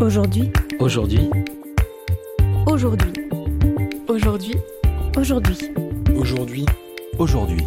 [0.00, 0.50] Aujourd'hui.
[0.78, 1.28] Aujourd'hui.
[2.64, 3.12] Aujourd'hui.
[4.08, 4.54] Aujourd'hui.
[5.14, 5.58] Aujourd'hui.
[6.16, 6.66] Aujourd'hui.
[7.18, 7.64] Aujourd'hui.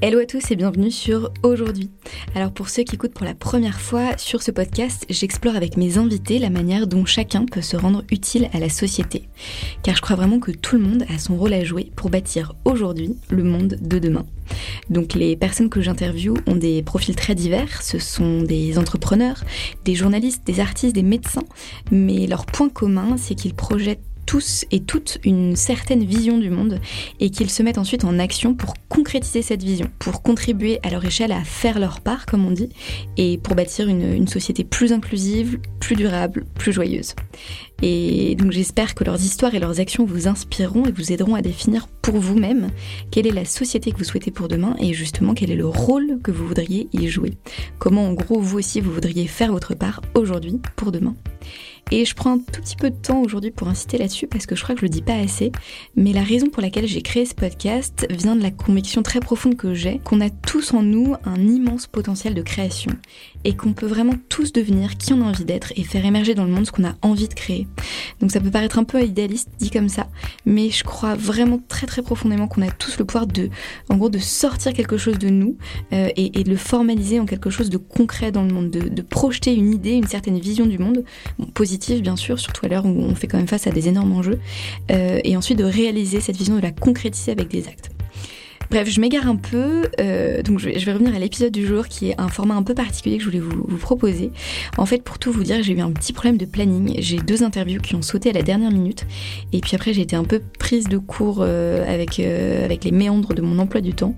[0.00, 1.90] Hello à tous et bienvenue sur Aujourd'hui.
[2.36, 5.98] Alors pour ceux qui écoutent pour la première fois sur ce podcast, j'explore avec mes
[5.98, 9.28] invités la manière dont chacun peut se rendre utile à la société.
[9.82, 12.54] Car je crois vraiment que tout le monde a son rôle à jouer pour bâtir
[12.64, 14.26] aujourd'hui le monde de demain.
[14.90, 19.44] Donc les personnes que j'interviewe ont des profils très divers, ce sont des entrepreneurs,
[19.84, 21.44] des journalistes, des artistes, des médecins,
[21.90, 26.80] mais leur point commun c'est qu'ils projettent tous et toutes une certaine vision du monde
[27.20, 31.04] et qu'ils se mettent ensuite en action pour concrétiser cette vision, pour contribuer à leur
[31.04, 32.68] échelle à faire leur part, comme on dit,
[33.16, 37.14] et pour bâtir une, société plus inclusive, plus durable, plus joyeuse.
[37.82, 41.42] Et donc j'espère que leurs histoires et leurs actions vous inspireront et vous aideront à
[41.42, 42.70] définir pour vous-même
[43.10, 46.18] quelle est la société que vous souhaitez pour demain et justement quel est le rôle
[46.22, 47.34] que vous voudriez y jouer.
[47.78, 51.14] Comment en gros vous aussi vous voudriez faire votre part aujourd'hui pour demain.
[51.92, 54.56] Et je prends un tout petit peu de temps aujourd'hui pour insister là-dessus parce que
[54.56, 55.52] je crois que je le dis pas assez.
[55.94, 59.56] Mais la raison pour laquelle j'ai créé ce podcast vient de la conviction très profonde
[59.56, 62.90] que j'ai qu'on a tous en nous un immense potentiel de création
[63.46, 66.44] et qu'on peut vraiment tous devenir qui on a envie d'être et faire émerger dans
[66.44, 67.68] le monde ce qu'on a envie de créer.
[68.20, 70.08] Donc ça peut paraître un peu idéaliste dit comme ça,
[70.44, 73.48] mais je crois vraiment très très profondément qu'on a tous le pouvoir de,
[73.88, 75.56] en gros, de sortir quelque chose de nous
[75.92, 78.88] euh, et, et, de le formaliser en quelque chose de concret dans le monde, de,
[78.88, 81.04] de projeter une idée, une certaine vision du monde,
[81.38, 83.86] bon, positive bien sûr, surtout à l'heure où on fait quand même face à des
[83.86, 84.40] énormes enjeux,
[84.90, 87.95] euh, et ensuite de réaliser cette vision, de la concrétiser avec des actes.
[88.70, 92.10] Bref, je m'égare un peu, euh, donc je vais, revenir à l'épisode du jour qui
[92.10, 94.32] est un format un peu particulier que je voulais vous, proposer.
[94.76, 96.96] En fait, pour tout vous dire, j'ai eu un petit problème de planning.
[96.98, 99.06] J'ai deux interviews qui ont sauté à la dernière minute,
[99.52, 102.90] et puis après j'ai été un peu prise de court euh, avec euh, avec les
[102.90, 104.14] méandres de mon emploi du temps.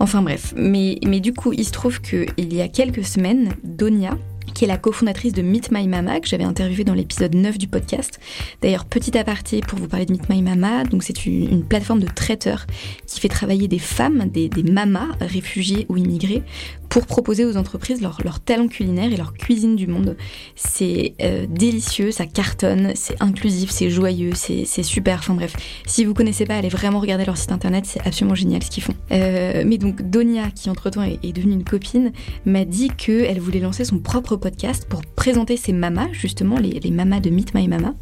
[0.00, 3.50] Enfin bref, mais mais du coup, il se trouve que il y a quelques semaines,
[3.64, 4.16] Donia,
[4.56, 7.68] qui est la cofondatrice de Meet My Mama, que j'avais interviewé dans l'épisode 9 du
[7.68, 8.18] podcast.
[8.62, 12.06] D'ailleurs, petit aparté pour vous parler de Meet My Mama, donc c'est une, plateforme de
[12.06, 12.66] traiteurs
[13.06, 16.42] qui fait travailler des femmes, des, des mamas réfugiées ou immigrées,
[16.88, 20.16] pour proposer aux entreprises leurs leur talents culinaires et leur cuisine du monde.
[20.54, 25.18] C'est euh, délicieux, ça cartonne, c'est inclusif, c'est joyeux, c'est super.
[25.18, 25.54] Enfin bref,
[25.86, 28.82] si vous connaissez pas, allez vraiment regarder leur site internet, c'est absolument génial ce qu'ils
[28.82, 28.94] font.
[29.12, 32.12] Euh, mais donc Donia, qui entre-temps est, devenue une copine,
[32.46, 36.90] m'a dit qu'elle voulait lancer son propre podcast pour présenter ses mamas, justement, les, les
[36.90, 37.94] mamas de Meet My Mama.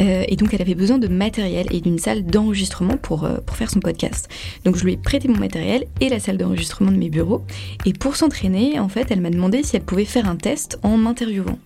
[0.00, 3.80] Euh, et donc elle avait besoin de matériel et d'une salle d'enregistrement pour faire son
[3.80, 4.30] podcast.
[4.64, 7.44] Donc je lui ai prêté mon matériel et la salle d'enregistrement de mes bureaux.
[7.86, 10.96] Et pour s'entraîner, en fait, elle m'a demandé si elle pouvait faire un test en
[10.96, 11.58] m'interviewant.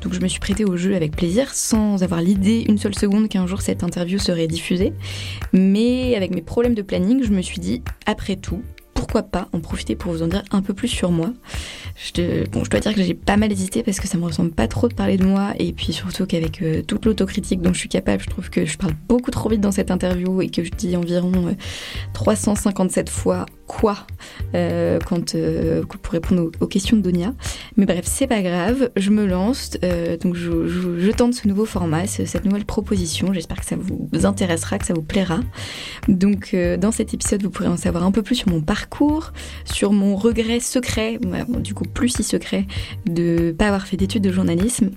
[0.00, 3.28] Donc je me suis prêtée au jeu avec plaisir, sans avoir l'idée une seule seconde
[3.28, 4.92] qu'un jour cette interview serait diffusée.
[5.52, 8.62] Mais avec mes problèmes de planning, je me suis dit, après tout,
[9.12, 11.34] pourquoi pas en profiter pour vous en dire un peu plus sur moi.
[11.96, 14.88] Je, dois dire que j'ai pas mal hésité parce que ça me ressemble pas trop
[14.88, 18.22] de parler de moi et puis surtout qu'avec euh, toute l'autocritique dont je suis capable,
[18.22, 20.96] je trouve que je parle beaucoup trop vite dans cette interview et que je dis
[20.96, 21.52] environ euh,
[22.14, 23.96] 357 fois quoi
[24.54, 27.32] euh, quand, euh, pour répondre aux, questions de Donia.
[27.76, 32.06] Mais bref, c'est pas grave, je me lance, euh, donc je, tente ce nouveau format,
[32.06, 33.32] ce, cette nouvelle proposition.
[33.32, 35.40] J'espère que ça vous intéressera, que ça vous plaira.
[36.08, 39.32] Donc euh, dans cet épisode, vous pourrez en savoir un peu plus sur mon parcours,
[39.64, 42.66] sur mon regret secret, bon, du coup plus si secret,
[43.06, 44.90] de pas avoir fait d'études de journalisme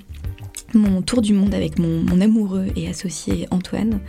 [0.73, 3.99] mon tour du monde avec mon, mon, amoureux et associé Antoine,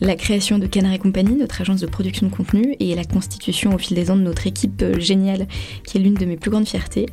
[0.00, 3.74] la création de Canard et Compagnie, notre agence de production de contenu, et la constitution
[3.74, 5.46] au fil des ans de notre équipe géniale,
[5.84, 7.06] qui est l'une de mes plus grandes fiertés.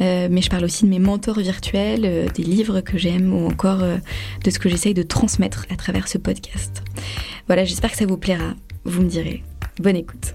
[0.00, 3.46] Euh, mais je parle aussi de mes mentors virtuels, euh, des livres que j'aime, ou
[3.46, 3.96] encore euh,
[4.44, 6.82] de ce que j'essaye de transmettre à travers ce podcast.
[7.46, 8.54] Voilà, j'espère que ça vous plaira.
[8.84, 9.42] Vous me direz.
[9.78, 10.34] Bonne écoute.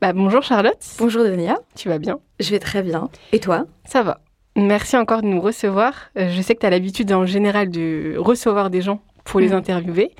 [0.00, 0.84] Bah, bonjour Charlotte.
[0.98, 1.60] Bonjour Donia.
[1.76, 2.18] Tu vas bien?
[2.40, 3.08] Je vais très bien.
[3.30, 3.66] Et toi?
[3.84, 4.20] Ça va.
[4.56, 5.94] Merci encore de nous recevoir.
[6.18, 9.50] Euh, je sais que tu as l'habitude en général de recevoir des gens pour les
[9.50, 9.54] mmh.
[9.54, 10.10] interviewer.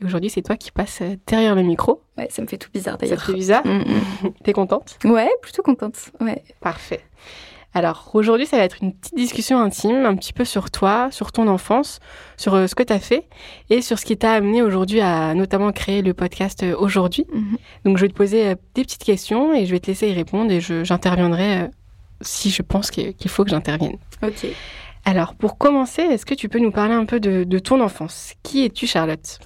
[0.00, 2.02] Et aujourd'hui, c'est toi qui passes derrière le micro.
[2.16, 3.18] Ouais, ça me fait tout bizarre d'ailleurs.
[3.18, 3.84] Ça te fait bizarre mmh.
[4.44, 4.98] T'es contente?
[5.04, 6.10] Ouais, plutôt contente.
[6.20, 6.42] Ouais.
[6.60, 7.00] Parfait.
[7.74, 11.32] Alors aujourd'hui, ça va être une petite discussion intime, un petit peu sur toi, sur
[11.32, 12.00] ton enfance,
[12.36, 13.28] sur euh, ce que tu as fait
[13.68, 17.26] et sur ce qui t'a amené aujourd'hui à notamment créer le podcast euh, aujourd'hui.
[17.32, 17.56] Mmh.
[17.84, 20.12] Donc je vais te poser euh, des petites questions et je vais te laisser y
[20.12, 21.68] répondre et j'interviendrai euh,
[22.20, 23.98] si je pense qu'il qu faut que j'intervienne.
[24.22, 24.46] Ok.
[25.04, 28.34] Alors, pour commencer, est-ce que tu peux nous parler un peu de, de ton enfance?
[28.42, 29.38] Qui es-tu, Charlotte?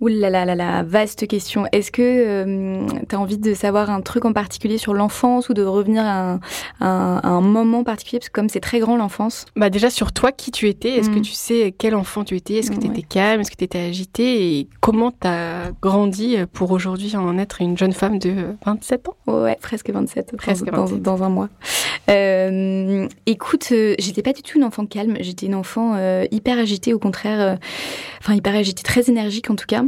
[0.00, 1.66] Ouh là là là là, vaste question.
[1.72, 5.54] Est-ce que euh, tu as envie de savoir un truc en particulier sur l'enfance ou
[5.54, 6.38] de revenir à
[6.80, 8.18] un, un, moment particulier?
[8.18, 9.44] Parce que comme c'est très grand l'enfance.
[9.56, 11.22] Bah déjà sur toi, qui tu étais Est-ce que mm.
[11.22, 12.54] tu sais quel enfant tu étais?
[12.54, 13.42] Est-ce que tu étais calme?
[13.42, 14.58] Est-ce que tu étais agitée?
[14.58, 19.16] Et comment tu as grandi pour aujourd'hui en être une jeune femme de 27 ans?
[19.26, 21.50] Ouais, presque 27, presque dans, Dans, un mois.
[22.08, 26.58] Euh, écoute, euh, j'étais pas du tout une enfant calme, j'étais une enfant euh, hyper
[26.58, 27.58] agitée, au contraire,
[28.20, 29.82] enfin hyper agitée, très énergique en tout cas.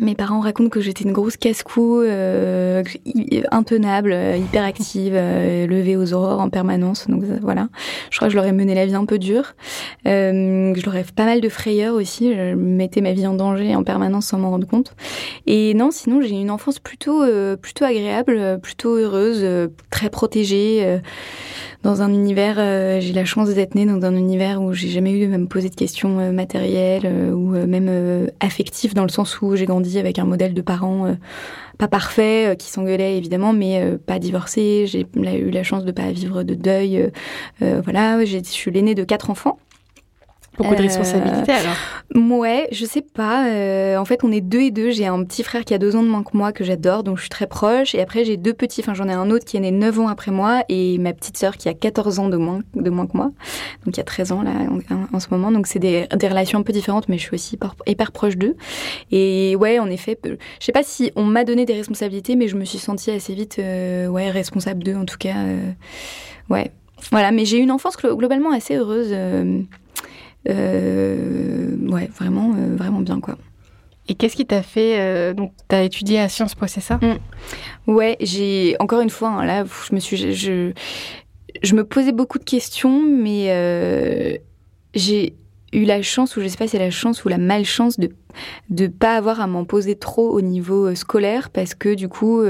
[0.00, 2.82] Mes parents racontent que j'étais une grosse casse-cou, euh,
[3.50, 7.08] intenable, euh, hyperactive, euh, levée aux aurores en permanence.
[7.08, 7.68] Donc voilà,
[8.10, 9.54] je crois que je leur ai mené la vie un peu dure.
[10.04, 12.34] Je leur ai pas mal de frayeur aussi.
[12.34, 14.94] Je mettais ma vie en danger en permanence sans m'en rendre compte.
[15.46, 17.22] Et non, sinon j'ai une enfance plutôt
[17.60, 21.00] plutôt agréable, plutôt heureuse, très protégée
[21.84, 22.56] dans un univers,
[23.00, 25.68] j'ai la chance d'être née dans un univers où j'ai jamais eu à me poser
[25.68, 30.54] de questions matérielles ou même affectives, dans le sens où j'ai grandi avec un modèle
[30.54, 31.16] de parents
[31.78, 34.86] pas parfait, qui s'engueulait évidemment, mais pas divorcé.
[34.86, 37.10] J'ai eu la chance de pas vivre de deuil.
[37.60, 39.58] voilà, je suis l'aînée de quatre enfants.
[40.58, 41.76] Beaucoup de responsabilités alors
[42.14, 43.48] Ouais, je sais pas.
[43.48, 44.90] Euh, en fait, on est deux et deux.
[44.90, 47.16] J'ai un petit frère qui a deux ans de moins que moi, que j'adore, donc
[47.16, 47.94] je suis très proche.
[47.94, 48.80] Et après, j'ai deux petits.
[48.80, 51.36] Enfin, j'en ai un autre qui est né 9 ans après moi et ma petite
[51.36, 53.30] sœur qui a 14 ans de moins, de moins que moi.
[53.84, 54.52] Donc, il y a 13 ans là
[55.12, 55.52] en, ce moment.
[55.52, 58.38] Donc, c'est des, des, relations un peu différentes, mais je suis aussi hyper, hyper proche
[58.38, 58.56] d'eux.
[59.10, 62.56] Et ouais, en effet, je sais pas si on m'a donné des responsabilités, mais je
[62.56, 65.36] me suis sentie assez vite, euh, ouais, responsable d'eux en tout cas.
[65.36, 65.70] Euh,
[66.48, 66.70] ouais.
[67.12, 69.14] Voilà, mais j'ai eu une enfance globalement assez heureuse.
[70.48, 73.36] Euh, ouais, vraiment, euh, vraiment bien, quoi.
[74.08, 76.96] Et qu'est-ce qui t'a fait euh, Donc, t'as étudié à Sciences Po, c'est ça?
[76.96, 77.92] Mm.
[77.92, 80.72] Ouais, j'ai encore une fois hein, là, je me suis, je,
[81.62, 84.40] je me posais beaucoup de questions, mais
[84.94, 85.34] j'ai
[85.74, 88.10] eu la chance, ou je sais pas si c'est la chance ou la malchance de
[88.70, 92.42] de pas avoir à m'en poser trop au niveau scolaire, parce que du coup,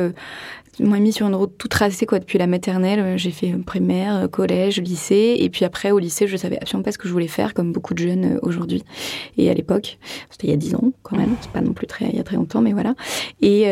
[0.80, 3.00] m'ont mis sur une route toute tracée quoi depuis la maternelle.
[3.00, 6.84] Euh, j'ai fait primaire, euh, collège, lycée, et puis après au lycée, je savais absolument
[6.84, 8.84] pas ce que je voulais faire, comme beaucoup de jeunes euh, aujourd'hui
[9.36, 9.98] et à l'époque.
[10.30, 12.20] C'était il y a dix ans quand même, c'est pas non plus très il y
[12.20, 12.94] a très longtemps, mais voilà.
[13.40, 13.66] Et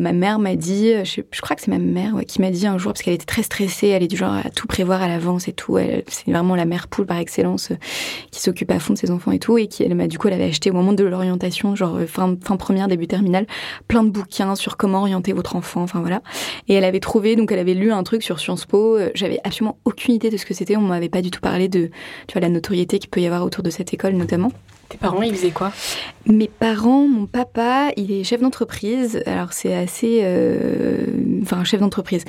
[0.00, 2.92] ma mère m'a dit, je, crois que c'est ma mère qui m'a dit un jour
[2.92, 5.52] parce qu'elle était très stressée, elle est du genre à tout prévoir à l'avance et
[5.52, 5.78] tout.
[6.08, 7.72] C'est vraiment la mère poule par excellence
[8.30, 10.28] qui s'occupe à fond de ses enfants et tout, et qui elle m'a du coup
[10.28, 13.46] elle avait acheté au moment de l'orientation, genre fin, fin première début terminale,
[13.88, 16.22] plein de bouquins sur comment orienter votre enfant, enfin voilà.
[16.68, 18.96] Et elle avait trouvé, donc elle avait lu un truc sur Sciences Po.
[18.96, 20.76] Euh, j'avais absolument aucune idée de ce que c'était.
[20.76, 21.90] On m'avait pas du tout parlé de,
[22.26, 24.52] tu vois, la notoriété qu'il peut y avoir autour de cette école notamment.
[24.88, 25.72] Tes parents, ils faisaient quoi?
[26.26, 29.22] Mes parents, mon papa, il est chef d'entreprise.
[29.26, 31.06] Alors c'est assez, euh,
[31.42, 32.24] enfin chef d'entreprise.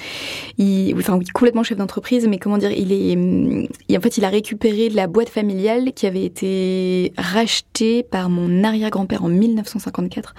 [0.57, 4.89] Il, enfin complètement chef d'entreprise, mais comment dire Il est, en fait, il a récupéré
[4.89, 10.35] la boîte familiale qui avait été rachetée par mon arrière-grand-père en 1954,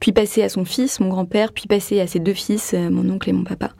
[0.00, 3.08] puis passé à son fils, mon grand-père, puis passé à ses deux fils, euh, mon
[3.10, 3.70] oncle et mon papa.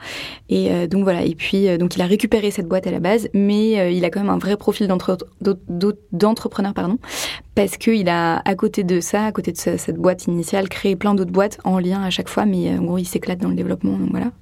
[0.51, 1.23] Et euh, donc voilà.
[1.23, 4.21] Et puis donc il a récupéré cette boîte à la base, mais il a quand
[4.21, 6.99] même un vrai profil d'entrepreneur, pardon,
[7.55, 11.15] parce qu'il a, à côté de ça, à côté de cette boîte initiale, créé plein
[11.15, 13.55] d'autres boîtes en lien à chaque fois, mais euh, en gros, il s'éclate dans le
[13.55, 13.97] développement.
[13.97, 14.33] Donc voilà,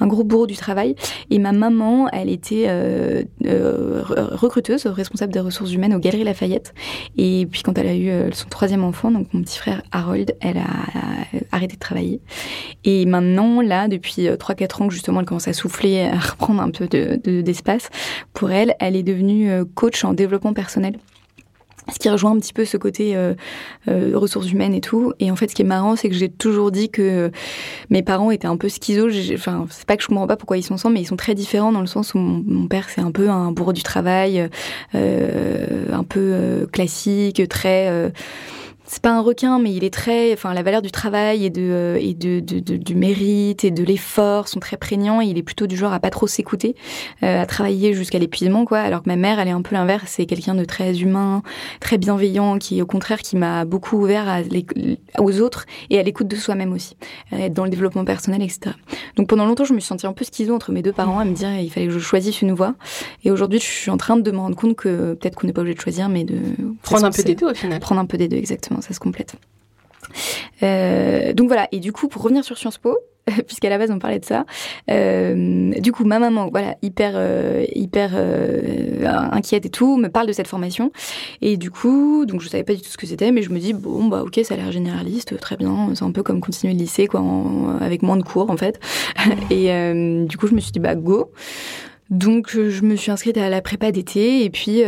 [0.00, 0.94] un gros bourreau du travail.
[1.30, 6.74] Et ma maman, elle était euh, euh, recruteuse, responsable des ressources humaines aux Galeries Lafayette.
[7.16, 10.58] Et puis quand elle a eu son troisième enfant, donc mon petit frère Harold, elle
[10.58, 10.66] a
[11.52, 12.20] arrêté de travailler.
[12.84, 16.70] Et maintenant, là, depuis 3-4 ans que justement elle commence à souffler, à reprendre un
[16.70, 17.90] peu d'espace,
[18.32, 20.98] pour elle, elle est devenue coach en développement personnel.
[21.92, 23.34] Ce qui rejoint un petit peu ce côté euh,
[23.88, 25.12] euh, ressources humaines et tout.
[25.20, 27.30] Et en fait, ce qui est marrant, c'est que j'ai toujours dit que
[27.88, 29.08] mes parents étaient un peu schizo.
[29.32, 31.34] Enfin, c'est pas que je comprends pas pourquoi ils sont ensemble, mais ils sont très
[31.34, 34.48] différents dans le sens où mon, père, c'est un peu un bourreau du travail,
[34.94, 38.12] euh, un peu classique, très
[38.88, 41.62] c'est pas un requin, mais il est très, enfin, la valeur du travail et de
[41.62, 45.20] euh, et de, de, du mérite et de l'effort sont très prégnants.
[45.20, 46.74] il est plutôt du genre à pas trop s'écouter,
[47.22, 48.78] euh, à travailler jusqu'à l'épuisement, quoi.
[48.78, 50.12] Alors que ma mère, elle est un peu l'inverse.
[50.16, 51.42] C'est quelqu'un de très humain,
[51.80, 54.38] très bienveillant, qui au contraire qui m'a beaucoup ouvert à
[55.18, 56.96] aux autres et à l'écoute de soi-même aussi,
[57.32, 58.74] être dans le développement personnel, etc.
[59.16, 61.26] Donc pendant longtemps, je me suis sentie un peu schizo entre mes deux parents, à
[61.26, 62.74] me dire il fallait que je choisisse une voie.
[63.24, 65.60] Et aujourd'hui, je suis en train de me rendre compte que peut-être qu'on n'est pas
[65.60, 66.38] obligé de choisir, mais de
[66.82, 67.80] prendre un peu des deux au final.
[67.80, 69.36] Prendre un peu des deux, exactement ça se complète.
[70.62, 72.96] Euh, donc voilà, et du coup, pour revenir sur Sciences Po,
[73.46, 74.46] puisqu'à la base on parlait de ça,
[74.90, 78.12] euh, du coup, ma maman, voilà, hyper, euh, hyper
[79.32, 80.92] inquiète et tout, me parle de cette formation,
[81.42, 83.58] et du coup, donc je savais pas du tout ce que c'était, mais je me
[83.58, 86.72] dis bon bah ok, ça a l'air généraliste, très bien, c'est un peu comme continuer
[86.72, 87.22] le lycée quoi,
[87.80, 88.80] avec moins de cours en fait,
[89.50, 89.68] et
[90.24, 91.30] du coup je me suis dit bah go.
[92.10, 94.82] Donc je me suis inscrite à la prépa d'été et puis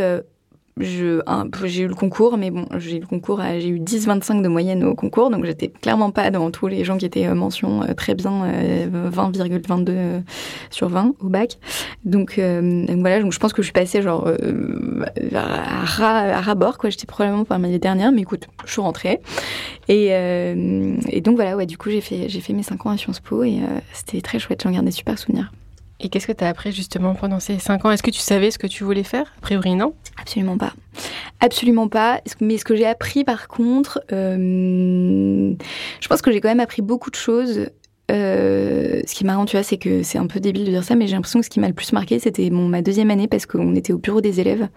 [0.81, 4.83] j'ai eu le concours, mais bon, j'ai eu le concours, j'ai eu 10-25 de moyenne
[4.83, 8.31] au concours, donc j'étais clairement pas dans tous les gens qui étaient mention très bien
[9.11, 10.21] 20,22
[10.69, 11.57] sur 20 au bac.
[12.05, 14.27] Donc, voilà, donc je pense que je suis passée genre
[15.33, 16.89] à, ras, quoi.
[16.89, 19.19] J'étais probablement parmi les dernières, mais écoute, je suis rentrée.
[19.87, 20.09] Et,
[21.23, 23.43] donc voilà, ouais, du coup j'ai fait j'ai fait mes 5 ans à Sciences Po
[23.43, 23.59] et
[23.93, 24.61] c'était très chouette.
[24.63, 25.51] J'en garde des super souvenirs.
[26.01, 27.91] Et qu'est-ce que tu as appris justement pendant ces cinq ans?
[27.91, 29.31] Est-ce que tu savais ce que tu voulais faire?
[29.37, 30.73] A priori, non Absolument pas.
[31.39, 32.21] Absolument pas.
[32.41, 35.53] Mais ce que j'ai appris par contre, euh,
[35.99, 37.67] je pense que j'ai quand même appris beaucoup de choses.
[38.11, 40.83] Euh, ce qui est marrant, tu vois, c'est que c'est un peu débile de dire
[40.83, 43.27] ça, mais j'ai l'impression que ce qui m'a le plus marqué, c'était ma deuxième année
[43.27, 44.67] parce qu'on était au bureau des élèves.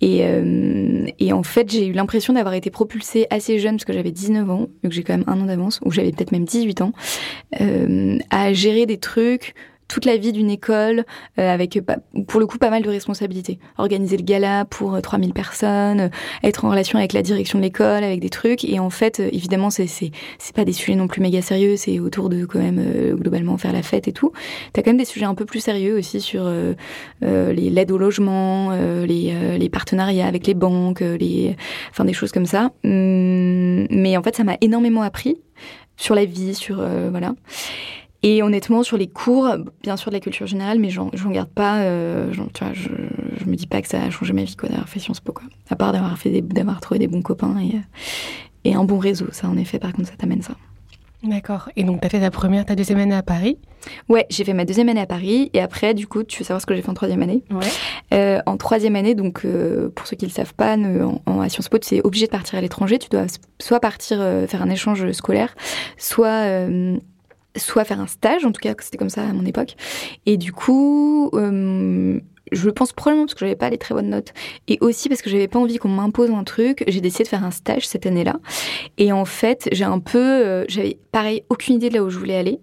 [0.00, 3.92] Et, euh, et en fait, j'ai eu l'impression d'avoir été propulsée assez jeune, parce que
[3.92, 6.46] j'avais 19 ans, vu que j'ai quand même un an d'avance, ou j'avais peut-être même
[6.46, 6.92] 18 ans,
[8.30, 9.54] à gérer des trucs
[9.88, 11.04] toute la vie d'une école
[11.38, 11.80] euh, avec
[12.26, 13.58] pour le coup pas mal de responsabilités.
[13.78, 16.08] Organiser le gala pour 3000 euh, personnes, euh,
[16.42, 19.70] être en relation avec la direction de l'école, avec des trucs et en fait évidemment
[19.70, 20.10] c'est
[20.54, 23.82] pas des sujets non plus méga sérieux, c'est autour de quand même globalement faire la
[23.82, 24.32] fête et tout.
[24.72, 26.50] T'as quand même des sujets un peu plus sérieux aussi sur
[27.22, 31.56] les l'aide au logement, les les partenariats avec les banques, les
[31.90, 32.70] enfin des choses comme ça.
[32.84, 35.40] Hum, mais en fait ça m'a énormément appris
[35.96, 36.76] sur la vie, sur
[37.10, 37.34] voilà.
[38.26, 41.82] Et honnêtement, sur les cours, bien sûr de la culture générale, mais j'en garde pas.
[41.82, 42.88] Euh, tu vois, je,
[43.38, 45.32] je, me dis pas que ça a changé ma vie quoi d'avoir fait Sciences Po
[45.32, 45.44] quoi.
[45.68, 47.82] À part d'avoir fait d'avoir trouvé des bons copains et,
[48.64, 49.26] et un bon réseau.
[49.30, 50.54] Ça, en effet, par contre, ça t'amène ça.
[51.22, 51.68] D'accord.
[51.76, 53.58] Et donc, tu as fait ta première, ta deuxième année à Paris?
[54.08, 55.50] Ouais, j'ai fait ma deuxième année à Paris.
[55.52, 57.42] Et après, du coup, tu veux savoir ce que j'ai fait en troisième année?
[57.50, 57.66] Ouais.
[58.14, 61.48] Euh, en troisième année, donc, euh, pour ceux qui ne le savent pas, en, à
[61.50, 62.98] Sciences Po, tu es obligé de partir à l'étranger.
[62.98, 63.26] Tu dois
[63.60, 65.54] soit partir euh, faire un échange scolaire,
[65.98, 66.68] soit
[67.56, 69.76] soit faire un stage, en tout cas c'était comme ça à mon époque.
[70.26, 72.20] Et du coup, euh,
[72.52, 74.32] je pense probablement parce que j'avais pas les très bonnes notes
[74.68, 77.44] et aussi parce que j'avais pas envie qu'on m'impose un truc, j'ai décidé de faire
[77.44, 78.36] un stage cette année-là.
[78.98, 82.18] Et en fait, j'ai un peu, euh, j'avais pareil aucune idée de là où je
[82.18, 82.60] voulais aller.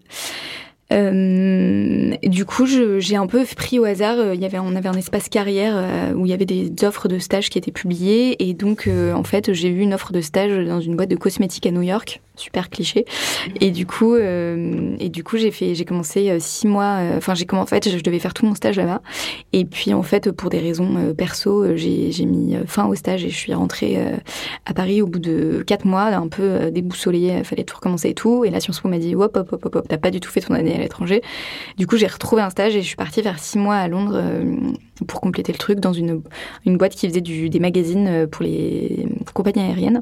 [0.92, 4.20] Euh, du coup, j'ai un peu pris au hasard.
[4.20, 7.18] Euh, y avait, on avait un espace carrière où il y avait des offres de
[7.18, 10.82] stage qui étaient publiées, et donc en fait, j'ai eu une offre de stage dans
[10.82, 13.06] une boîte de cosmétiques à New York super cliché.
[13.60, 17.00] Et du coup, euh, et du coup, j'ai fait, j'ai commencé euh, six mois.
[17.00, 17.76] Euh, enfin, j'ai commencé.
[17.76, 19.02] En fait, je devais faire tout mon stage là-bas.
[19.54, 23.36] Et puis, en fait, pour des raisons perso, j'ai, mis fin au stage et je
[23.36, 24.00] suis rentrée
[24.66, 27.44] à Paris au bout de quatre mois, un peu déboussolée.
[27.44, 28.46] Fallait tout recommencer et tout.
[28.46, 30.32] Et là, Sciences Po m'a dit, hop, hop, hop, hop, hop, t'as pas du tout
[30.32, 31.22] fait ton année à l'étranger.
[31.78, 34.22] Du coup, j'ai retrouvé un stage et je suis partie faire six mois à Londres
[35.08, 36.22] pour compléter le truc dans une,
[36.66, 40.02] une boîte qui faisait du, des magazines pour les compagnies aériennes.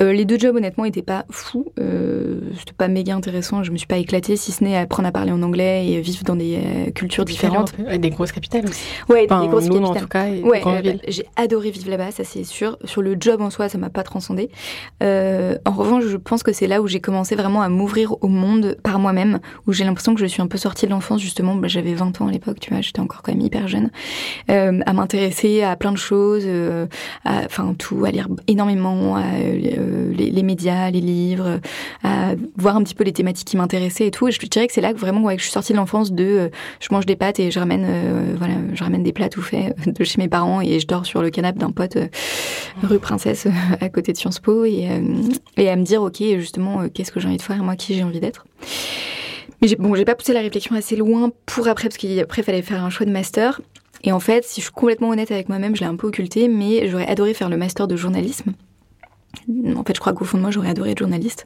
[0.00, 1.72] Les deux jobs, honnêtement, n'étaient pas fous.
[1.78, 3.62] Euh, C'était pas méga intéressant.
[3.62, 6.24] Je me suis pas éclatée, si ce n'est apprendre à parler en anglais et vivre
[6.24, 7.72] dans des euh, cultures différentes.
[7.90, 8.84] Et des grosses capitales aussi.
[9.08, 9.84] Ouais, des grosses capitales.
[9.84, 10.28] en tout cas.
[10.28, 12.78] ouais, euh, j'ai adoré vivre là-bas, ça c'est sûr.
[12.84, 14.50] Sur le job en soi, ça m'a pas transcendé.
[15.00, 18.76] en revanche, je pense que c'est là où j'ai commencé vraiment à m'ouvrir au monde
[18.82, 21.54] par moi-même, où j'ai l'impression que je suis un peu sortie de l'enfance, justement.
[21.54, 23.90] Bah, J'avais 20 ans à l'époque, tu vois, j'étais encore quand même hyper jeune.
[24.48, 26.46] à m'intéresser à plein de choses,
[27.24, 29.22] enfin tout, à lire énormément, à
[29.76, 31.25] euh, les, médias, les livres,
[32.02, 34.28] à voir un petit peu les thématiques qui m'intéressaient et tout.
[34.28, 36.24] Et je dirais que c'est là que vraiment ouais, je suis sortie de l'enfance de
[36.24, 36.48] euh,
[36.80, 39.74] je mange des pâtes et je ramène euh, voilà, je ramène des plats tout faits
[39.86, 41.98] de chez mes parents et je dors sur le canapé d'un pote
[42.82, 43.46] rue Princesse
[43.80, 44.88] à côté de Sciences Po et,
[45.56, 48.04] et à me dire ok justement qu'est-ce que j'ai envie de faire moi qui j'ai
[48.04, 48.46] envie d'être.
[49.62, 52.62] Mais bon, j'ai pas poussé la réflexion assez loin pour après, parce qu'après, il fallait
[52.62, 53.60] faire un choix de master.
[54.04, 56.48] Et en fait, si je suis complètement honnête avec moi-même, je l'ai un peu occulté,
[56.48, 58.52] mais j'aurais adoré faire le master de journalisme.
[59.76, 61.44] En fait, je crois qu'au fond de moi, j'aurais adoré être journaliste.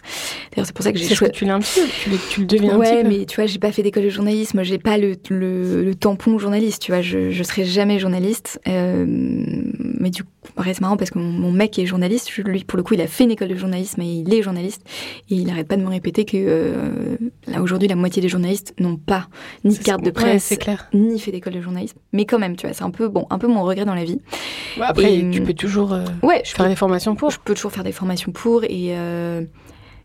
[0.51, 1.33] D'ailleurs, c'est pour ça que j'ai choisi.
[1.33, 3.09] Tu l'as un petit peu, tu, le deviens ouais, un petit peu.
[3.09, 6.83] mais tu vois, j'ai pas fait d'école de journalisme, j'ai pas le, le, tampon journaliste,
[6.83, 8.61] tu vois, je, je serai jamais journaliste.
[8.69, 10.31] Euh, mais du coup,
[10.65, 13.25] c'est marrant parce que mon, mec est journaliste, lui, pour le coup, il a fait
[13.25, 14.83] une école de journalisme et il est journaliste.
[15.29, 17.17] Et il arrête pas de me répéter que euh,
[17.47, 19.29] là, aujourd'hui, la moitié des journalistes n'ont pas
[19.65, 20.89] ni carte de presse, clair.
[20.95, 21.99] ni fait d'école de journalisme.
[22.13, 24.05] Mais quand même, tu vois, c'est un peu, bon, un peu mon regret dans la
[24.05, 24.21] vie.
[24.81, 27.31] après, tu peux toujours euh, ouais, faire des formations pour.
[27.31, 29.43] Je peux toujours faire des formations pour et euh,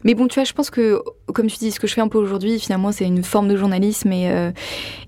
[0.05, 1.01] mais bon, tu vois, je pense que,
[1.33, 3.57] comme tu dis, ce que je fais un peu aujourd'hui, finalement, c'est une forme de
[3.57, 4.51] journalisme et, euh,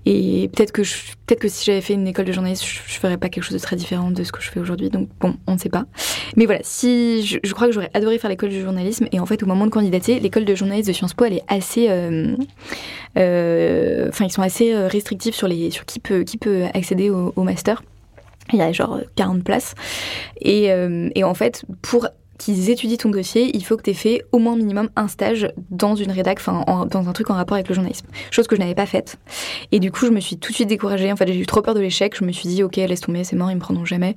[0.06, 3.16] et peut-être que, peut-être que si j'avais fait une école de journalisme, je, je, ferais
[3.16, 4.90] pas quelque chose de très différent de ce que je fais aujourd'hui.
[4.90, 5.84] Donc, bon, on ne sait pas.
[6.36, 9.40] Mais voilà, si, je, crois que j'aurais adoré faire l'école de journalisme et en fait,
[9.44, 12.34] au moment de candidater, l'école de journalisme de Sciences Po, elle est assez, euh,
[14.08, 17.44] enfin, ils sont assez restrictifs sur les, sur qui peut, qui peut accéder au, au
[17.44, 17.84] master.
[18.52, 19.76] Il y a genre 40 places.
[20.40, 20.70] Et,
[21.14, 24.38] et en fait, pour qu'ils étudient ton dossier, il faut que tu aies fait au
[24.38, 27.74] moins minimum un stage dans une rédac, enfin dans un truc en rapport avec le
[27.74, 28.06] journalisme.
[28.30, 29.18] Chose que je n'avais pas faite.
[29.72, 31.12] Et du coup, je me suis tout de suite découragée.
[31.12, 32.16] En fait, j'ai eu trop peur de l'échec.
[32.16, 34.14] Je me suis dit, ok, laisse tomber, c'est mort, ils me prendront jamais.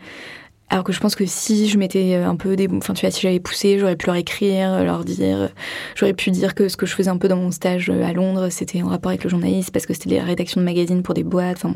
[0.72, 3.20] Alors que je pense que si je m'étais un peu des, enfin tu vois, si
[3.20, 5.50] j'avais poussé, j'aurais pu leur écrire, leur dire,
[5.96, 8.48] j'aurais pu dire que ce que je faisais un peu dans mon stage à Londres,
[8.50, 11.26] c'était en rapport avec le journalisme parce que c'était les rédactions de magazines pour des
[11.26, 11.58] boîtes.
[11.58, 11.76] Enfin.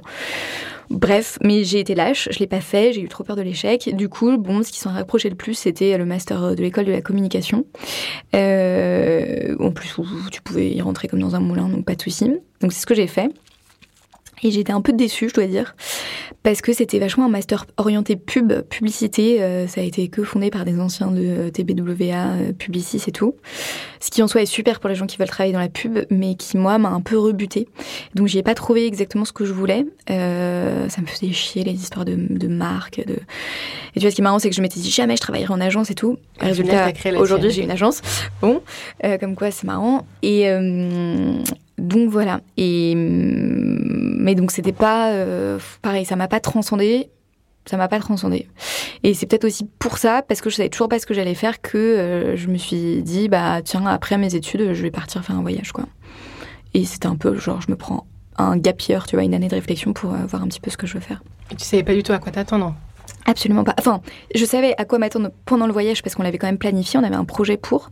[0.89, 3.93] Bref, mais j'ai été lâche, je l'ai pas fait, j'ai eu trop peur de l'échec.
[3.95, 6.91] Du coup, bon, ce qui s'en rapprochait le plus, c'était le master de l'école de
[6.91, 7.65] la communication.
[8.33, 9.93] Euh, en plus,
[10.31, 12.31] tu pouvais y rentrer comme dans un moulin, donc pas de souci.
[12.61, 13.29] Donc c'est ce que j'ai fait.
[14.44, 15.75] Et j'étais un peu déçue, je dois dire,
[16.44, 19.42] parce que c'était vachement un master orienté pub, publicité.
[19.42, 23.36] Euh, ça a été que fondé par des anciens de TBWA, euh, Publicis et tout.
[24.00, 26.00] Ce qui en soi est super pour les gens qui veulent travailler dans la pub,
[26.10, 27.68] mais qui, moi, m'a un peu rebuté.
[28.13, 29.86] Donc, j'y ai pas trouvé exactement ce que je voulais.
[30.10, 33.04] Euh, ça me faisait chier, les histoires de, de marques.
[33.06, 33.13] De...
[33.13, 35.54] Et tu vois, ce qui est marrant, c'est que je m'étais dit jamais je travaillerai
[35.54, 36.18] en agence et tout.
[36.39, 38.01] Résultat, aujourd'hui, j'ai une agence.
[38.42, 38.62] Bon,
[39.04, 40.06] euh, comme quoi, c'est marrant.
[40.22, 41.39] Et, euh,
[41.77, 42.41] donc voilà.
[42.58, 47.10] Et mais donc c'était pas euh, pareil, ça m'a pas transcendé.
[47.67, 48.48] Ça m'a pas transcendé.
[49.01, 51.34] Et c'est peut-être aussi pour ça, parce que je savais toujours pas ce que j'allais
[51.34, 55.25] faire, que euh, je me suis dit, bah tiens, après mes études, je vais partir
[55.25, 55.86] faire un voyage, quoi.
[56.75, 58.05] Et c'était un peu genre, je me prends
[58.38, 60.70] un gap year, tu vois, une année de réflexion pour euh, voir un petit peu
[60.70, 61.24] ce que je veux faire.
[61.50, 62.75] Et tu savais pas du tout à quoi t'attendre
[63.25, 63.74] Absolument pas.
[63.79, 64.01] Enfin,
[64.36, 67.03] je savais à quoi m'attendre pendant le voyage parce qu'on l'avait quand même planifié, on
[67.03, 67.89] avait un projet pour,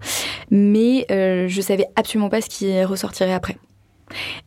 [0.51, 3.57] mais je savais absolument pas ce qui ressortirait après.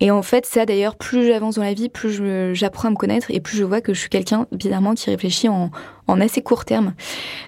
[0.01, 3.27] Et en fait, ça d'ailleurs, plus j'avance dans la vie, plus j'apprends à me connaître
[3.31, 5.71] et plus je vois que je suis quelqu'un, bizarrement, qui réfléchit en,
[6.07, 6.95] en, assez court terme.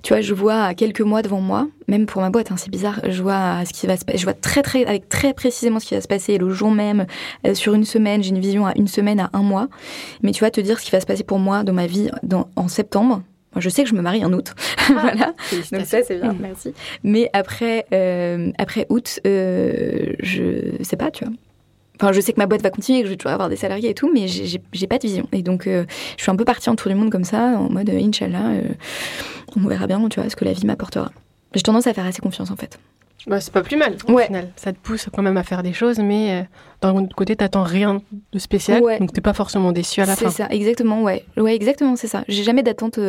[0.03, 2.71] Tu vois, je vois à quelques mois devant moi, même pour ma boîte, hein, c'est
[2.71, 5.81] bizarre, je vois ce qui va se passer, je vois très, très, avec très précisément
[5.81, 7.07] ce qui va se passer le jour même,
[7.47, 9.69] euh, sur une semaine, j'ai une vision à une semaine, à un mois.
[10.23, 12.11] Mais tu vois, te dire ce qui va se passer pour moi dans ma vie
[12.23, 13.23] dans, en septembre,
[13.55, 14.55] moi, je sais que je me marie en août.
[14.91, 15.35] Ah, voilà.
[15.71, 16.73] Donc ça, c'est bien, merci.
[17.03, 21.35] Mais après, euh, après août, euh, je sais pas, tu vois.
[22.01, 23.91] Enfin, je sais que ma boîte va continuer, que je vais toujours avoir des salariés
[23.91, 25.27] et tout, mais j'ai pas de vision.
[25.33, 25.85] Et donc, euh,
[26.17, 28.51] je suis un peu partie en tour du monde comme ça, en mode euh, Inch'Allah,
[28.51, 28.63] euh,
[29.57, 31.11] on verra bien, tu vois, ce que la vie m'apportera.
[31.55, 32.79] J'ai tendance à faire assez confiance, en fait.
[33.27, 34.49] Bah, c'est pas plus mal, au final.
[34.55, 36.47] Ça te pousse quand même à faire des choses, mais
[36.81, 38.01] d'un autre côté, t'attends rien
[38.33, 40.31] de spécial, donc t'es pas forcément déçu à la fin.
[40.31, 41.25] C'est ça, exactement, ouais.
[41.37, 42.23] Ouais, exactement, c'est ça.
[42.29, 43.01] J'ai jamais d'attente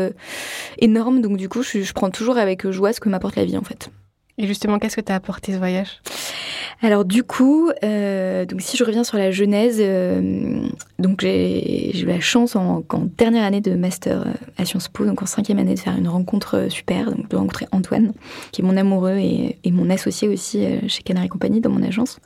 [0.80, 3.58] énorme, donc du coup, je, je prends toujours avec joie ce que m'apporte la vie,
[3.58, 3.92] en fait.
[4.40, 6.02] Et justement, qu'est-ce que t'as apporté ce voyage?
[6.82, 10.62] Alors du coup, euh, donc si je reviens sur la genèse, euh,
[10.98, 12.86] donc j'ai eu la chance en,
[13.18, 16.08] dernière année de master euh, à Sciences Po, donc en cinquième année, de faire une
[16.08, 18.14] rencontre super, donc de rencontrer Antoine,
[18.54, 22.20] qui est mon amoureux et, mon associé aussi chez Canary Company dans mon agence,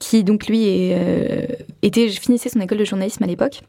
[0.00, 0.92] qui donc lui
[1.90, 3.62] finissait son école de journalisme à l'époque.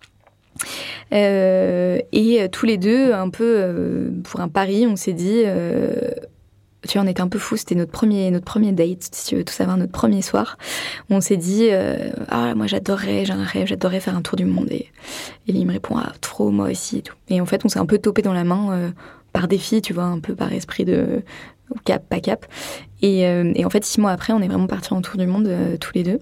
[1.12, 5.44] et tous les deux, un peu pour un pari, on s'est dit
[6.88, 7.58] tu vois, on était un peu fous.
[7.58, 10.58] C'était notre premier, notre premier date, si tu veux tout savoir, notre premier soir.
[11.10, 14.46] On s'est dit, euh, ah, moi j'adorerais, j'ai un rêve, j'adorerais faire un tour du
[14.46, 14.68] monde.
[14.72, 14.90] Et,
[15.48, 16.98] et il me répond, ah, trop, moi aussi.
[16.98, 17.16] Et, tout.
[17.30, 18.90] et en fait, on s'est un peu topé dans la main euh,
[19.34, 21.22] par défi, tu vois, un peu par esprit de
[21.84, 22.46] cap, pas cap.
[23.02, 25.28] Et, euh, et en fait, six mois après, on est vraiment partis en tour du
[25.28, 26.20] monde tous les deux.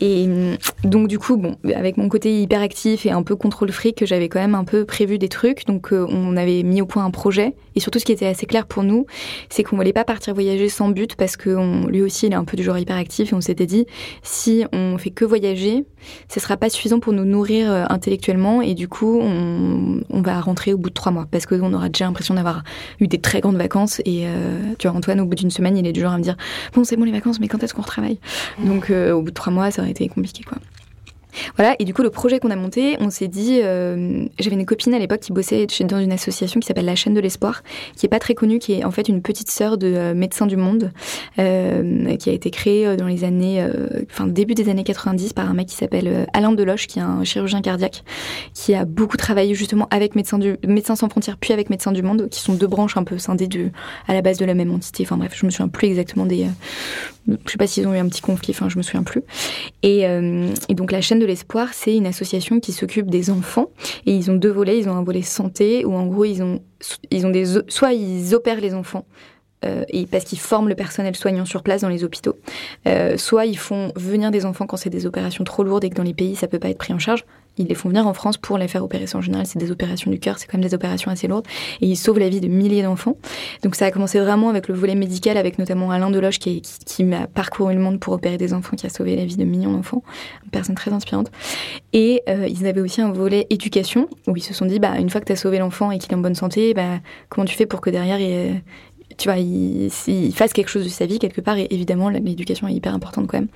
[0.00, 4.04] Et mm, donc du coup, bon, avec mon côté hyperactif et un peu contrôle fric,
[4.04, 5.66] j'avais quand même un peu prévu des trucs.
[5.66, 7.54] Donc euh, on avait mis au point un projet.
[7.74, 9.06] Et surtout, ce qui était assez clair pour nous,
[9.50, 12.36] c'est qu'on voulait pas partir voyager sans but parce que on, lui aussi, il est
[12.36, 13.32] un peu du genre hyperactif.
[13.32, 13.86] Et on s'était dit,
[14.22, 15.84] si on fait que voyager,
[16.28, 18.62] ce sera pas suffisant pour nous nourrir euh, intellectuellement.
[18.62, 21.88] Et du coup, on, on, va rentrer au bout de trois mois parce qu'on aura
[21.88, 22.64] déjà l'impression d'avoir
[23.00, 24.00] eu des très grandes vacances.
[24.04, 26.22] Et euh, tu vois, Antoine, au bout d'une semaine, il est du genre à me
[26.22, 26.36] dire,
[26.74, 28.18] bon, c'est bon les vacances, mais quand est-ce qu'on retravaille?
[28.64, 30.58] Donc au bout de trois mois, ça été compliqué quoi.
[31.56, 34.66] Voilà, et du coup, le projet qu'on a monté, on s'est dit, euh, j'avais une
[34.66, 37.62] copine à l'époque qui bossait dans une association qui s'appelle la chaîne de l'espoir,
[37.96, 40.46] qui est pas très connue, qui est en fait une petite sœur de euh, Médecins
[40.46, 40.92] du Monde,
[41.38, 43.64] euh, qui a été créée dans les années,
[44.10, 47.24] enfin début des années 90 par un mec qui s'appelle Alain Deloche, qui est un
[47.24, 48.04] chirurgien cardiaque,
[48.54, 52.28] qui a beaucoup travaillé justement avec Médecins, Médecins sans frontières, puis avec Médecins du Monde,
[52.30, 53.46] qui sont deux branches un peu scindées
[54.08, 55.04] à la base de la même entité.
[55.04, 56.46] Enfin bref, je me souviens plus exactement des,
[57.28, 59.22] je sais pas s'ils ont eu un petit conflit, enfin je me souviens plus.
[59.82, 63.70] Et, et donc la chaîne de l'espoir, c'est une association qui s'occupe des enfants
[64.06, 64.78] et ils ont deux volets.
[64.78, 66.60] Ils ont un volet santé où en gros ils ont
[67.10, 69.06] ils ont des soit ils opèrent les enfants
[69.64, 72.36] euh, et parce qu'ils forment le personnel soignant sur place dans les hôpitaux.
[72.86, 75.94] Euh, soit ils font venir des enfants quand c'est des opérations trop lourdes et que
[75.94, 77.24] dans les pays ça peut pas être pris en charge.
[77.58, 79.06] Ils les font venir en France pour les faire opérer.
[79.14, 81.46] En général, c'est des opérations du cœur, c'est quand même des opérations assez lourdes.
[81.80, 83.16] Et ils sauvent la vie de milliers d'enfants.
[83.62, 87.04] Donc ça a commencé vraiment avec le volet médical, avec notamment Alain Deloche qui, qui,
[87.04, 89.72] m'a parcouru le monde pour opérer des enfants, qui a sauvé la vie de millions
[89.72, 90.02] d'enfants.
[90.44, 91.30] Une personne très inspirante.
[91.92, 95.10] Et euh, ils avaient aussi un volet éducation, où ils se sont dit, bah, une
[95.10, 97.56] fois que tu as sauvé l'enfant et qu'il est en bonne santé, bah, comment tu
[97.56, 98.62] fais pour que derrière, il,
[99.16, 101.56] tu vois, il, il, fasse quelque chose de sa vie quelque part.
[101.58, 103.48] Et évidemment, l'éducation est hyper importante quand même,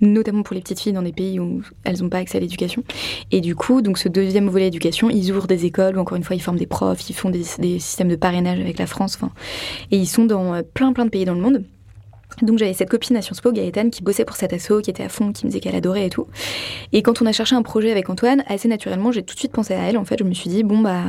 [0.00, 2.82] notamment pour les petites filles dans des pays où elles n'ont pas accès à l'éducation.
[3.30, 6.24] Et du coup, donc ce deuxième volet éducation, ils ouvrent des écoles, ou encore une
[6.24, 9.16] fois, ils forment des profs, ils font des, des systèmes de parrainage avec la France,
[9.16, 9.32] enfin,
[9.90, 11.64] et ils sont dans euh, plein plein de pays dans le monde.
[12.42, 15.02] Donc j'avais cette copine à Sciences Po, Gaëtane, qui bossait pour cet asso, qui était
[15.02, 16.26] à fond, qui me disait qu'elle adorait et tout.
[16.92, 19.52] Et quand on a cherché un projet avec Antoine, assez naturellement, j'ai tout de suite
[19.52, 19.96] pensé à elle.
[19.96, 21.02] En fait, je me suis dit bon bah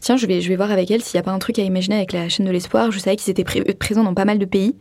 [0.00, 1.62] tiens, je vais je vais voir avec elle s'il n'y a pas un truc à
[1.62, 2.90] imaginer avec la chaîne de l'espoir.
[2.90, 4.74] Je savais qu'ils étaient présents dans pas mal de pays.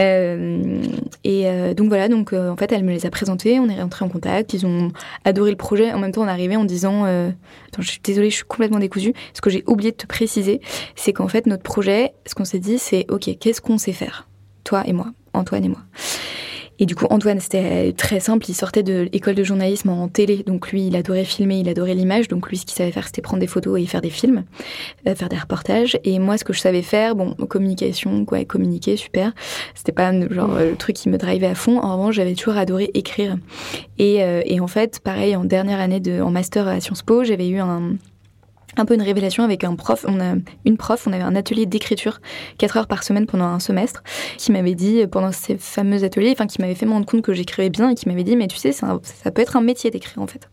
[0.00, 0.80] Euh,
[1.24, 3.60] et euh, donc voilà, donc euh, en fait, elle me les a présentés.
[3.60, 4.54] On est rentré en contact.
[4.54, 4.90] Ils ont
[5.24, 5.92] adoré le projet.
[5.92, 9.12] En même temps, on arrivé en disant attends, je suis désolée, je suis complètement décousue.
[9.34, 10.60] Ce que j'ai oublié de te préciser,
[10.94, 14.28] c'est qu'en fait notre projet, ce qu'on s'est dit, c'est ok, qu'est-ce qu'on sait faire,
[14.66, 15.80] toi et moi Antoine et moi.
[16.78, 18.44] Et du coup, Antoine, c'était très simple.
[18.50, 20.42] Il sortait de l'école de journalisme en télé.
[20.46, 22.28] Donc lui, il adorait filmer, il adorait l'image.
[22.28, 24.44] Donc lui, ce qu'il savait faire, c'était prendre des photos et faire des films,
[25.06, 25.98] euh, faire des reportages.
[26.04, 29.32] Et moi, ce que je savais faire, bon, communication, quoi, communiquer, super.
[29.74, 31.78] C'était pas genre le truc qui me drivait à fond.
[31.78, 33.38] En revanche, j'avais toujours adoré écrire.
[33.98, 37.24] Et, euh, et en fait, pareil, en dernière année de, en master à Sciences Po,
[37.24, 37.94] j'avais eu un,
[38.76, 40.04] un peu une révélation avec un prof.
[40.08, 40.34] On a
[40.64, 42.20] une prof, on avait un atelier d'écriture,
[42.58, 44.02] 4 heures par semaine pendant un semestre,
[44.36, 47.22] qui m'avait dit euh, pendant ces fameux ateliers, enfin qui m'avait fait me rendre compte
[47.22, 48.98] que j'écrivais bien et qui m'avait dit mais tu sais ça,
[49.34, 50.48] peut être un métier d'écrire en fait.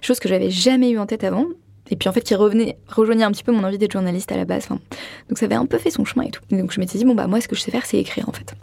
[0.00, 1.46] Chose que j'avais jamais eu en tête avant.
[1.92, 4.36] Et puis en fait qui revenait, rejoignait un petit peu mon envie d'être journaliste à
[4.36, 4.68] la base.
[4.68, 4.78] donc
[5.34, 6.40] ça avait un peu fait son chemin et tout.
[6.52, 8.32] donc je m'étais dit bon bah moi ce que je sais faire c'est écrire en
[8.32, 8.54] fait.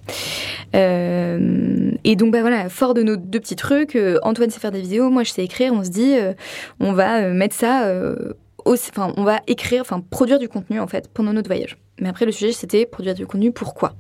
[0.76, 4.72] Euh, et donc bah voilà, fort de nos deux petits trucs, euh, Antoine sait faire
[4.72, 6.16] des vidéos, moi je sais écrire, on se dit
[6.80, 7.92] on va mettre ça
[8.68, 11.78] on va écrire, enfin, produire du contenu en fait pendant notre voyage.
[12.00, 13.94] Mais après, le sujet, c'était produire du contenu, pourquoi?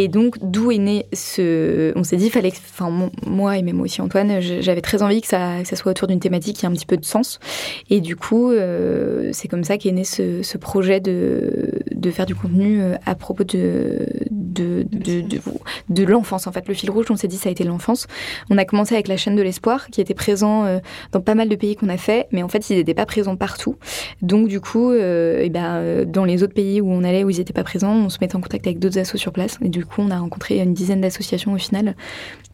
[0.00, 1.92] Et donc, d'où est né ce.
[1.96, 2.52] On s'est dit, fallait.
[2.52, 6.20] Enfin, moi et même aussi Antoine, j'avais très envie que ça, ça soit autour d'une
[6.20, 7.40] thématique qui a un petit peu de sens.
[7.90, 11.80] Et du coup, euh, c'est comme ça qu'est né ce, projet de,
[12.12, 14.86] faire du contenu euh, à propos de, de,
[15.88, 16.46] de, l'enfance.
[16.46, 18.06] En fait, le fil rouge, on s'est dit, ça a été l'enfance.
[18.50, 20.78] On a commencé avec la chaîne de l'espoir, qui était présent euh,
[21.10, 23.34] dans pas mal de pays qu'on a fait, mais en fait, ils n'étaient pas présents
[23.34, 23.76] partout.
[24.22, 27.52] Donc, du coup, et ben, dans les autres pays où on a où ils n'étaient
[27.52, 29.58] pas présents, on se mettait en contact avec d'autres assos sur place.
[29.60, 31.96] Et du on a rencontré une dizaine d'associations au final.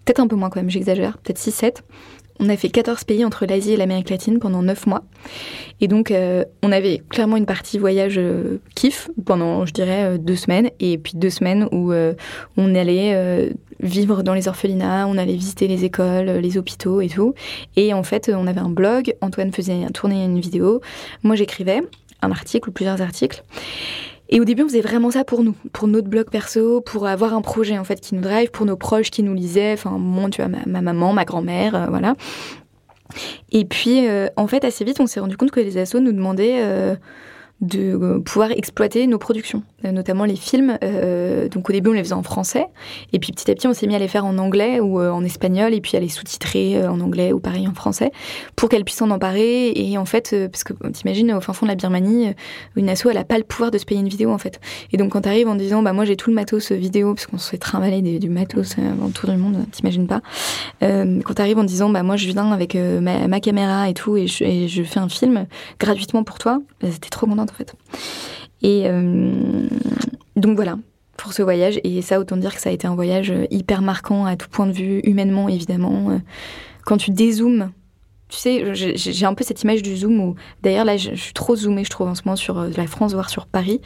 [0.04, 1.78] Peut-être un peu moins quand même, j'exagère, peut-être 6-7.
[2.40, 5.04] On a fait 14 pays entre l'Asie et l'Amérique latine pendant 9 mois.
[5.80, 10.18] Et donc, euh, on avait clairement une partie voyage euh, kiff pendant, je dirais, euh,
[10.18, 10.70] deux semaines.
[10.80, 11.92] Et puis deux semaines où
[12.56, 17.34] on allait vivre dans les orphelinats, on allait visiter les écoles, les hôpitaux et tout.
[17.76, 20.80] Et en fait, on avait un blog, Antoine faisait tourner une vidéo,
[21.22, 21.80] moi j'écrivais
[22.22, 23.42] un article ou plusieurs articles.
[24.28, 27.34] Et au début, on faisait vraiment ça pour nous, pour notre blog perso, pour avoir
[27.34, 30.30] un projet en fait qui nous drive, pour nos proches qui nous lisaient, enfin moi,
[30.30, 32.14] tu vois, ma, maman, ma grand-mère, euh, voilà.
[33.52, 36.12] Et puis, euh, en fait, assez vite, on s'est rendu compte que les assos nous
[36.12, 36.96] demandaient euh,
[37.60, 40.78] de pouvoir exploiter nos productions, notamment les films.
[40.82, 42.66] Euh, donc au début on les faisait en français,
[43.12, 45.24] et puis petit à petit on s'est mis à les faire en anglais ou en
[45.24, 48.10] espagnol, et puis à les sous-titrer en anglais ou pareil en français,
[48.56, 49.72] pour qu'elles puissent en emparer.
[49.74, 52.34] Et en fait, parce que t'imagines au fin fond de la Birmanie,
[52.76, 54.60] une asso elle a pas le pouvoir de se payer une vidéo en fait.
[54.92, 57.38] Et donc quand t'arrives en disant bah moi j'ai tout le matos vidéo, parce qu'on
[57.38, 60.20] se fait trimballer du matos dans tout le monde, t'imagines pas.
[60.80, 64.82] quand t'arrives en disant bah moi je viens avec ma, caméra et tout, et je,
[64.84, 65.46] fais un film
[65.78, 67.74] gratuitement pour toi, bah, c'était trop contente en fait.
[68.64, 69.31] Et euh,
[70.37, 70.79] donc voilà,
[71.16, 71.79] pour ce voyage.
[71.85, 74.66] Et ça, autant dire que ça a été un voyage hyper marquant à tout point
[74.66, 76.18] de vue, humainement évidemment.
[76.85, 77.70] Quand tu dézoomes
[78.34, 81.54] tu sais, j'ai un peu cette image du zoom où, d'ailleurs, là, je, suis trop
[81.54, 83.80] zoomée, je trouve, en ce moment, sur euh, la France, voire sur Paris.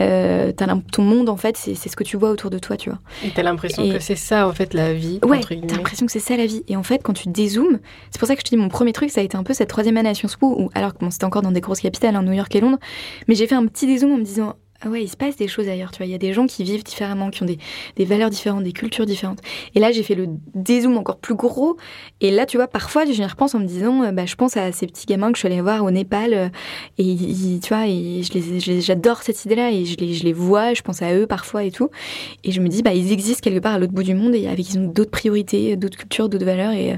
[0.00, 0.52] Euh,
[0.92, 2.98] ton monde, en fait, c'est ce que tu vois autour de toi, tu vois.
[3.24, 5.20] Et t'as l'impression que c'est ça, en fait, la vie.
[5.22, 6.62] Ouais, t'as l'impression que c'est ça, la vie.
[6.68, 7.78] Et en fait, quand tu dézoomes,
[8.10, 9.52] c'est pour ça que je te dis, mon premier truc, ça a été un peu
[9.52, 12.16] cette troisième année à Sciences Po, où, alors que c'était encore dans des grosses capitales,
[12.16, 12.78] hein, New York et Londres,
[13.28, 15.46] mais j'ai fait un petit dézoom en me disant, ah ouais, il se passe des
[15.46, 16.06] choses ailleurs, tu vois.
[16.06, 19.04] Il y a des gens qui vivent différemment, qui ont des, valeurs différentes, des cultures
[19.04, 19.40] différentes.
[19.74, 21.76] Et là, j'ai fait le dézoom encore plus gros.
[22.22, 24.72] Et là, tu vois, parfois, j'y repense en me disant, euh, bah, je pense à
[24.72, 26.32] ces petits gamins que je suis allée voir au Népal.
[26.32, 26.48] Euh,
[26.96, 27.14] et
[27.62, 29.70] tu vois, je j'adore cette idée-là.
[29.70, 31.90] Et je les, je les vois, je pense à eux parfois et tout.
[32.42, 34.48] Et je me dis, bah, ils existent quelque part à l'autre bout du monde et
[34.48, 36.72] avec, ils ont d'autres priorités, d'autres cultures, d'autres valeurs.
[36.72, 36.96] Et euh,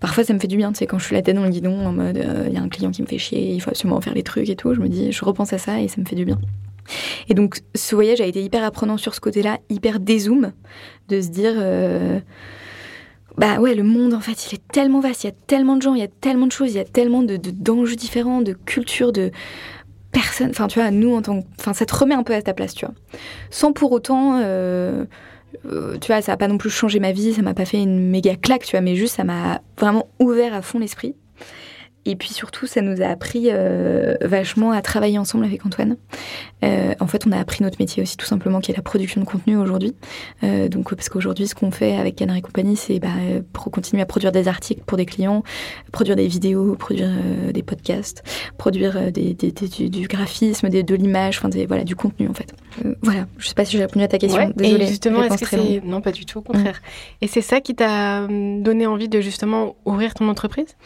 [0.00, 1.50] parfois, ça me fait du bien, tu sais, quand je suis la tête dans le
[1.50, 4.00] guidon, en mode, il y a un client qui me fait chier, il faut absolument
[4.00, 4.74] faire les trucs et tout.
[4.74, 6.40] Je me dis, je repense à ça et ça me fait du bien.
[7.28, 10.52] Et donc, ce voyage a été hyper apprenant sur ce côté-là, hyper dézoom,
[11.08, 11.54] de se dire.
[11.56, 12.20] Euh,
[13.36, 15.82] bah ouais, le monde en fait, il est tellement vaste, il y a tellement de
[15.82, 18.52] gens, il y a tellement de choses, il y a tellement de, d'enjeux différents, de
[18.52, 19.32] cultures, de
[20.12, 20.50] personnes.
[20.50, 21.46] Enfin, tu vois, nous en tant que.
[21.58, 22.94] Enfin, ça te remet un peu à ta place, tu vois.
[23.50, 24.40] Sans pour autant.
[24.42, 25.04] Euh,
[25.66, 27.80] euh, tu vois, ça n'a pas non plus changé ma vie, ça m'a pas fait
[27.80, 31.14] une méga claque, tu vois, mais juste ça m'a vraiment ouvert à fond l'esprit.
[32.04, 33.50] Et puis surtout, ça nous a appris
[34.20, 35.96] vachement à travailler ensemble avec Antoine.
[36.62, 39.26] en fait, on a appris notre métier aussi, tout simplement, qui est la production de
[39.26, 39.94] contenu aujourd'hui.
[40.42, 43.08] donc, parce qu'aujourd'hui, ce qu'on fait avec Canard et compagnie, c'est bah,
[43.52, 45.42] pour continuer à produire des articles pour des clients,
[45.92, 47.10] produire des vidéos, produire
[47.52, 48.22] des podcasts,
[48.58, 52.54] produire des, du, graphisme, de l'image, enfin, voilà, du contenu en fait.
[53.02, 54.52] voilà, je sais pas si j'ai répondu à ta question.
[54.56, 54.84] Désolée.
[54.84, 56.80] Et justement, est-ce que c'est non pas du tout, au contraire.
[57.20, 60.76] Et c'est ça qui t'a hum, donné envie de justement ouvrir ton entreprise?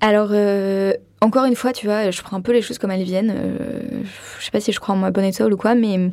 [0.00, 3.02] Alors, euh, encore une fois, tu vois, je prends un peu les choses comme elles
[3.02, 3.34] viennent.
[3.34, 4.02] Euh,
[4.38, 6.10] je sais pas si je crois en ma bonne étoile ou quoi, mais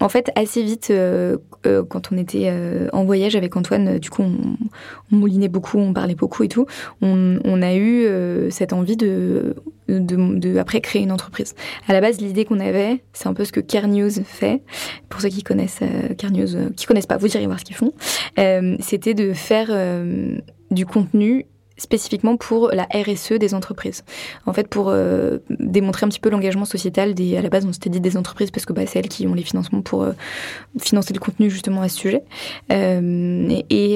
[0.00, 2.52] en fait, assez vite, euh, euh, quand on était
[2.92, 6.66] en voyage avec Antoine, du coup, on, moulinait beaucoup, on parlait beaucoup et tout.
[7.02, 8.06] On, a eu
[8.50, 9.54] cette envie de,
[9.88, 11.54] de, après créer une entreprise.
[11.88, 14.62] À la base, l'idée qu'on avait, c'est un peu ce que Care News fait.
[15.08, 15.80] Pour ceux qui connaissent
[16.18, 16.32] Care
[16.76, 17.92] qui connaissent pas, vous irez voir ce qu'ils font.
[18.80, 19.70] C'était de faire
[20.70, 24.04] du contenu spécifiquement pour la RSE des entreprises.
[24.46, 27.72] En fait, pour euh, démontrer un petit peu l'engagement sociétal des, à la base, on
[27.72, 30.12] s'était dit des entreprises parce que bah, c'est elles qui ont les financements pour euh,
[30.78, 32.22] financer le contenu justement à ce sujet.
[32.72, 33.94] Euh, et,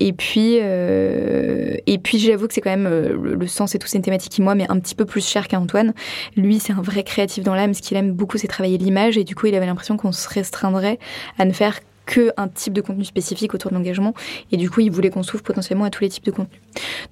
[0.00, 4.04] et puis, et puis j'avoue que c'est quand même le, sens et tout, c'est une
[4.04, 5.94] thématique qui moi mais un petit peu plus cher qu'Antoine.
[6.36, 7.74] Lui, c'est un vrai créatif dans l'âme.
[7.74, 10.28] Ce qu'il aime beaucoup, c'est travailler l'image et du coup, il avait l'impression qu'on se
[10.28, 10.98] restreindrait
[11.38, 14.14] à ne faire qu'un type de contenu spécifique autour de l'engagement.
[14.50, 16.60] Et du coup, il voulait qu'on s'ouvre potentiellement à tous les types de contenus.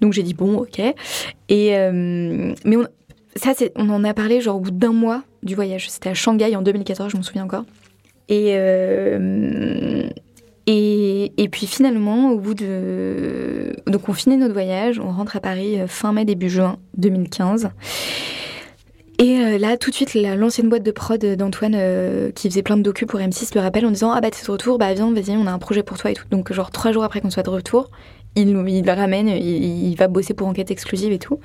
[0.00, 0.80] Donc j'ai dit bon, ok.
[1.48, 2.86] Et euh, mais on,
[3.36, 5.90] ça, on en a parlé genre au bout d'un mois du voyage.
[5.90, 7.64] C'était à Shanghai en 2014, je m'en souviens encore.
[8.28, 10.08] Et, euh,
[10.66, 13.74] et, et, puis finalement, au bout de...
[13.86, 17.70] Donc on finit notre voyage, on rentre à Paris euh, fin mai, début juin 2015.
[19.20, 22.78] Et euh, là, tout de suite, l'ancienne boîte de prod d'Antoine, euh, qui faisait plein
[22.78, 25.12] de docu pour M6, le rappelle en disant Ah bah t'es de retour, bah viens,
[25.12, 26.24] vas-y, on a un projet pour toi et tout.
[26.30, 27.90] Donc, genre, trois jours après qu'on soit de retour,
[28.34, 31.38] il, il le ramène, il, va bosser pour enquête exclusive et tout.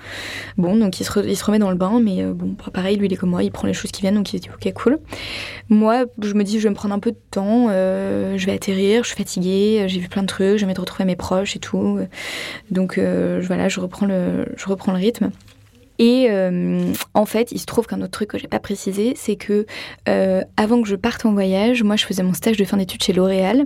[0.58, 3.14] Bon, donc il se, il remet dans le bain, mais euh, bon, pareil, lui il
[3.14, 5.00] est comme moi, il prend les choses qui viennent, donc il se dit ok, cool.
[5.68, 9.04] Moi, je me dis, je vais me prendre un peu de temps, je vais atterrir,
[9.04, 12.00] je suis fatiguée, j'ai vu plein de trucs, envie de retrouver mes proches et tout.
[12.72, 15.32] Donc voilà, je je reprends le rythme.
[16.00, 19.36] Et euh, en fait, il se trouve qu'un autre truc que j'ai pas précisé, c'est
[19.36, 19.66] que
[20.10, 23.04] euh, avant que je parte en voyage, moi, je faisais mon stage de fin d'études
[23.04, 23.66] chez L'Oréal,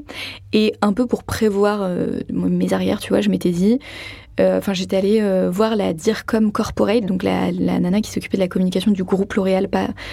[0.53, 3.79] et un peu pour prévoir euh, mes arrières, tu vois, je m'étais dit,
[4.39, 8.41] enfin, j'étais allée euh, voir la DIRCOM Corporate, donc la, la nana qui s'occupait de
[8.41, 9.67] la communication du groupe L'Oréal.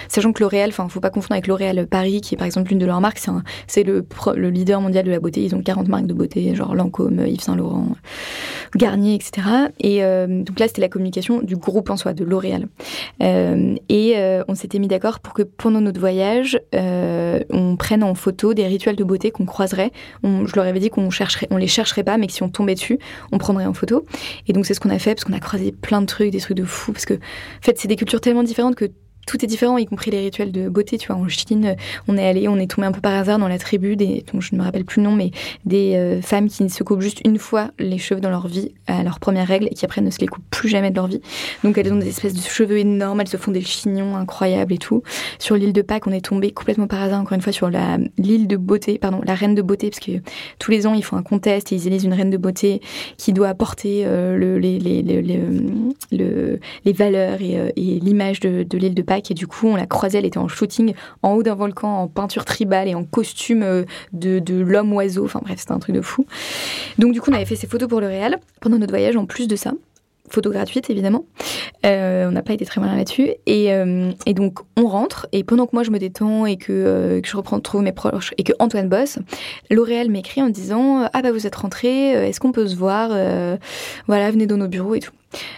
[0.08, 2.78] Sachant que L'Oréal, enfin, faut pas confondre avec L'Oréal Paris, qui est par exemple l'une
[2.78, 3.20] de leurs marques.
[3.66, 5.44] C'est le, le leader mondial de la beauté.
[5.44, 7.88] Ils ont 40 marques de beauté, genre Lancôme, Yves Saint Laurent,
[8.74, 9.46] Garnier, etc.
[9.80, 12.66] Et euh, donc là, c'était la communication du groupe en soi, de L'Oréal.
[13.20, 18.66] et on s'était mis d'accord pour que pendant notre voyage, on prenne en photo des
[18.66, 19.92] rituels de beauté qu'on croiserait.
[20.24, 22.74] Je leur avais dit qu'on chercherait, on les chercherait pas, mais que si on tombait
[22.74, 22.98] dessus,
[23.32, 24.04] on prendrait en photo.
[24.46, 26.40] Et donc c'est ce qu'on a fait parce qu'on a croisé plein de trucs, des
[26.40, 26.92] trucs de fou.
[26.92, 28.90] Parce que en fait c'est des cultures tellement différentes que
[29.26, 30.98] tout est différent, y compris les rituels de beauté.
[30.98, 33.48] Tu vois, en Chine, on est allé, on est tombé un peu par hasard dans
[33.48, 35.32] la tribu des, donc je ne me rappelle plus le nom, mais
[35.64, 39.02] des euh, femmes qui se coupent juste une fois les cheveux dans leur vie à
[39.02, 41.20] leur première règle et qui après ne se les coupent plus jamais de leur vie.
[41.64, 44.78] Donc elles ont des espèces de cheveux énormes, elles se font des chignons incroyables et
[44.78, 45.02] tout.
[45.40, 48.46] Sur l'île de Pâques, on est tombé complètement par hasard encore une fois sur l'île
[48.46, 50.12] de beauté, pardon, la reine de beauté, parce que
[50.60, 52.80] tous les ans ils font un contest et ils élisent une reine de beauté
[53.16, 55.22] qui doit apporter euh, le, les, les, les,
[56.12, 59.86] le, les, valeurs et, euh, l'image de l'île de Pâques et du coup on l'a
[59.86, 63.62] croisée, elle était en shooting en haut d'un volcan, en peinture tribale et en costume
[63.62, 65.24] euh, de, de l'homme oiseau.
[65.24, 66.26] Enfin bref, c'était un truc de fou.
[66.98, 69.26] Donc du coup on avait fait ces photos pour le réel pendant notre voyage en
[69.26, 69.72] plus de ça
[70.28, 71.24] photo gratuite évidemment.
[71.84, 73.30] Euh, on n'a pas été très malin là-dessus.
[73.46, 77.20] Et, euh, et, donc on rentre et pendant que moi je me détends et que,
[77.22, 79.20] que je reprends trouve mes proches et que Antoine bosse,
[79.70, 83.10] L'Oréal m'écrit en disant ah bah vous êtes rentré, est-ce qu'on peut se voir,
[84.08, 85.12] voilà venez dans nos bureaux et tout.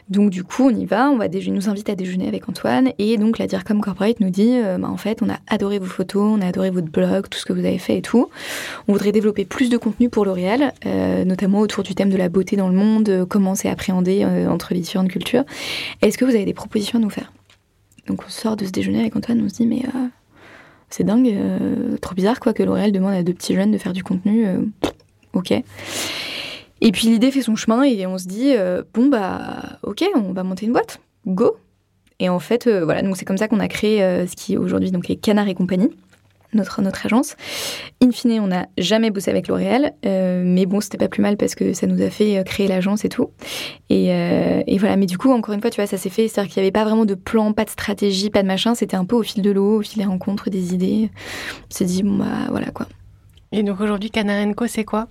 [0.08, 3.16] Donc du coup, on y va, on va nous invite à déjeuner avec Antoine et
[3.16, 6.38] donc la DIRCOM Corporate nous dit euh, bah, en fait, on a adoré vos photos,
[6.38, 8.28] on a adoré votre blog, tout ce que vous avez fait et tout.
[8.86, 12.28] On voudrait développer plus de contenu pour L'Oréal, euh, notamment autour du thème de la
[12.28, 15.44] beauté dans le monde, euh, comment c'est appréhendé entre les différentes cultures.
[16.02, 17.32] Est-ce que vous avez des propositions à nous faire?
[18.06, 19.82] Donc on sort de ce déjeuner avec Antoine, on se dit mais
[20.88, 21.34] c'est dingue,
[22.00, 24.46] trop bizarre quoi que L'Oréal demande à deux petits jeunes de faire du contenu.
[25.34, 25.52] ok.
[26.80, 30.32] Et puis l'idée fait son chemin et on se dit euh, bon bah ok, on
[30.32, 31.56] va monter une boîte, go.
[32.20, 34.56] Et en fait euh, voilà, donc c'est comme ça qu'on a créé euh, ce qui
[34.56, 35.90] aujourd'hui donc est Canard et compagnie.
[36.54, 37.36] Notre, notre agence.
[38.02, 41.54] In fine, on n'a jamais bossé avec L'Oréal, mais bon, c'était pas plus mal parce
[41.54, 43.28] que ça nous a fait créer l'agence et tout.
[43.90, 46.50] Et, et, voilà, mais du coup, encore une fois, tu vois, ça s'est fait, c'est-à-dire
[46.50, 49.04] qu'il n'y avait pas vraiment de plan, pas de stratégie, pas de machin, c'était un
[49.04, 51.10] peu au fil de l'eau, au fil des rencontres, des idées.
[51.70, 52.86] On s'est dit, bon bah voilà quoi.
[53.50, 55.08] Et donc aujourd'hui, Canard Co, c'est quoi?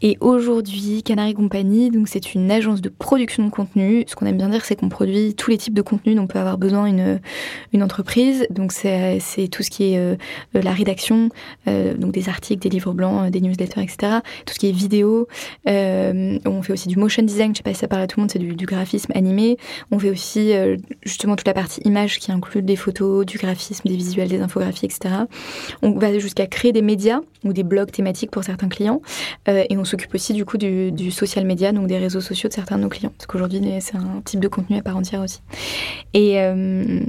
[0.00, 4.04] Et aujourd'hui, Canary Company, c'est une agence de production de contenu.
[4.06, 6.38] Ce qu'on aime bien dire, c'est qu'on produit tous les types de contenus dont peut
[6.38, 7.20] avoir besoin une,
[7.72, 8.46] une entreprise.
[8.50, 10.14] Donc c'est tout ce qui est euh,
[10.54, 11.30] la rédaction,
[11.66, 14.18] euh, donc des articles, des livres blancs, des newsletters, etc.
[14.46, 15.26] Tout ce qui est vidéo.
[15.66, 18.22] on fait aussi du motion design, je sais pas si ça parle à tout le
[18.22, 19.56] monde, c'est du, du, graphisme animé.
[19.90, 20.52] On fait aussi
[21.02, 24.86] justement toute la partie image qui inclut des photos, du graphisme, des visuels, des infographies,
[24.86, 25.14] etc.
[25.82, 29.00] On va jusqu'à créer des médias ou des blogs thématiques pour certains clients.
[29.48, 32.54] Euh, et on s'occupe aussi du coup du, social media, donc des réseaux sociaux de
[32.54, 33.12] certains de nos clients.
[33.16, 35.40] Parce qu'aujourd'hui, c'est un type de contenu à part entière aussi.
[36.14, 37.00] Et, euh,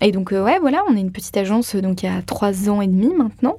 [0.00, 2.68] et donc, euh, ouais, voilà, on est une petite agence donc il y a trois
[2.68, 3.58] ans et demi maintenant.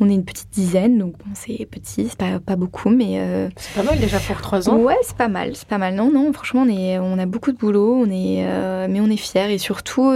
[0.00, 3.48] On est une petite dizaine, donc c'est petit, c'est pas, pas beaucoup, mais.
[3.56, 4.76] c'est pas mal déjà pour trois ans.
[4.76, 5.94] Ouais, c'est pas mal, c'est pas mal.
[5.94, 8.44] Non, non, franchement, on, est, on a beaucoup de boulot, on est,
[8.88, 10.12] mais on est fiers et surtout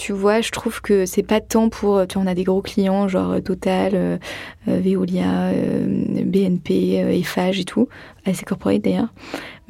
[0.00, 2.06] tu vois, je trouve que c'est pas tant pour.
[2.06, 4.16] Tu vois, on a des gros clients, genre euh, Total, euh,
[4.66, 5.52] euh, Veolia,
[6.24, 7.86] BNP, Eiffage et tout,
[8.24, 9.12] assez corporate d'ailleurs.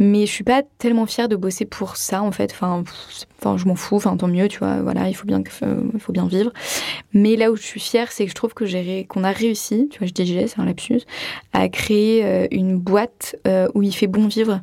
[0.00, 2.52] Mais je suis pas tellement fière de bosser pour ça, en fait.
[2.52, 2.82] Enfin,
[3.56, 4.80] je m'en fous, enfin, tant mieux, tu vois.
[4.80, 5.42] Voilà, il faut bien,
[5.94, 6.52] il faut bien vivre.
[7.12, 9.88] Mais là où je suis fière, c'est que je trouve que j'ai, qu'on a réussi,
[9.90, 11.02] tu vois, je dis c'est un lapsus,
[11.52, 14.60] à créer euh, une boîte euh, où il fait bon vivre,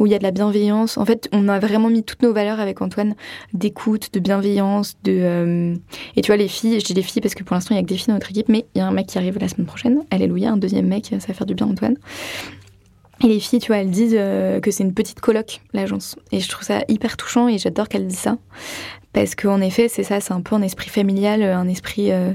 [0.00, 0.98] où il y a de la bienveillance.
[0.98, 3.14] En fait, on a vraiment mis toutes nos valeurs avec Antoine
[3.52, 5.18] d'écoute, de bienveillance, de.
[5.20, 5.74] Euh,
[6.16, 7.80] et tu vois, les filles, je dis les filles parce que pour l'instant, il y
[7.80, 9.38] a que des filles dans notre équipe, mais il y a un mec qui arrive
[9.38, 10.02] la semaine prochaine.
[10.10, 11.96] Alléluia, un deuxième mec, ça va faire du bien, Antoine.
[13.22, 16.16] Et les filles, tu vois, elles disent euh, que c'est une petite coloc, l'agence.
[16.32, 18.38] Et je trouve ça hyper touchant et j'adore qu'elles disent ça.
[19.12, 22.12] Parce qu'en effet, c'est ça, c'est un peu un esprit familial, un esprit...
[22.12, 22.32] Euh,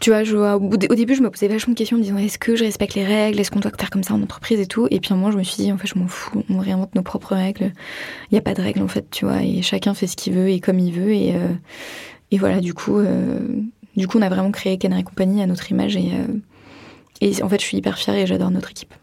[0.00, 2.36] tu vois, je, au, début, je me posais vachement de questions en me disant est-ce
[2.36, 3.38] que je respecte les règles?
[3.38, 4.88] Est-ce qu'on doit faire comme ça en entreprise et tout?
[4.90, 6.58] Et puis à un moment, je me suis dit en fait, je m'en fous, on
[6.58, 7.72] réinvente nos propres règles.
[8.30, 10.32] Il n'y a pas de règles en fait, tu vois, et chacun fait ce qu'il
[10.32, 11.12] veut et comme il veut.
[11.12, 11.52] Et, euh,
[12.32, 13.00] et voilà, du coup,
[13.96, 16.10] du coup, on a vraiment créé Canary Company à notre image et,
[17.20, 18.94] et en fait, je suis hyper fière et j'adore notre équipe.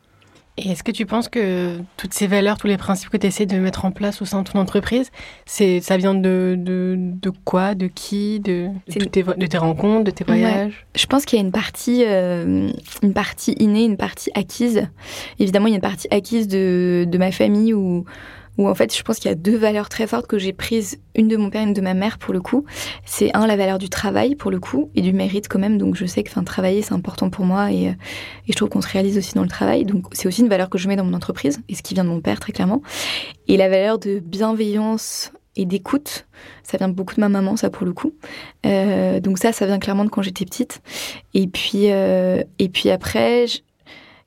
[0.58, 3.46] Et est-ce que tu penses que toutes ces valeurs, tous les principes que tu essaies
[3.46, 5.12] de mettre en place au sein de ton entreprise,
[5.46, 10.06] c'est, ça vient de, de, de quoi, de qui, de, de, tes, de, tes, rencontres,
[10.06, 10.86] de tes voyages?
[10.96, 12.70] Je pense qu'il y a une partie, euh,
[13.04, 14.88] une partie innée, une partie acquise.
[15.40, 18.06] Évidemment, il y a une partie acquise de, de ma famille où
[18.58, 21.00] où en fait je pense qu'il y a deux valeurs très fortes que j'ai prises,
[21.16, 22.66] une de mon père et une de ma mère pour le coup.
[23.06, 25.78] C'est un la valeur du travail pour le coup et du mérite quand même.
[25.78, 27.92] Donc je sais que enfin travailler c'est important pour moi et, euh,
[28.48, 29.86] et je trouve qu'on se réalise aussi dans le travail.
[29.86, 32.04] Donc c'est aussi une valeur que je mets dans mon entreprise et ce qui vient
[32.04, 32.82] de mon père très clairement.
[33.48, 36.28] Et la valeur de bienveillance et d'écoute.
[36.64, 38.14] Ça vient beaucoup de ma maman, ça pour le coup.
[38.66, 40.82] Euh, donc ça, ça vient clairement de quand j'étais petite.
[41.34, 43.46] Et puis, euh, et puis après,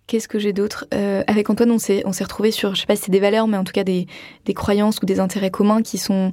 [0.08, 0.86] Qu'est-ce que j'ai d'autre?
[0.94, 3.46] Euh, Avec Antoine, on s'est, on retrouvés sur, je sais pas si c'est des valeurs,
[3.46, 4.06] mais en tout cas des,
[4.54, 6.32] croyances ou des intérêts communs qui sont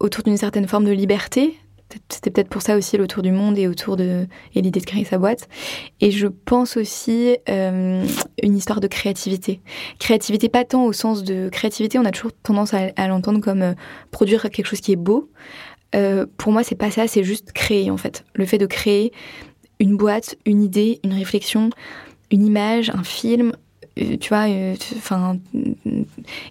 [0.00, 1.54] autour d'une certaine forme de liberté.
[2.08, 5.04] C'était peut-être pour ça aussi l'autour du monde et autour de et l'idée de créer
[5.04, 5.50] sa boîte.
[6.00, 8.06] Et je pense aussi euh,
[8.42, 9.60] une histoire de créativité.
[9.98, 13.74] Créativité pas tant au sens de créativité, on a toujours tendance à, l'entendre comme euh,
[14.10, 15.30] produire quelque chose qui est beau.
[16.38, 18.24] Pour moi, c'est pas ça, c'est juste créer en fait.
[18.32, 19.12] Le fait de créer
[19.78, 21.68] une boîte, une idée, une réflexion,
[22.32, 23.52] une image, un film,
[24.00, 25.36] euh, tu vois, euh, enfin,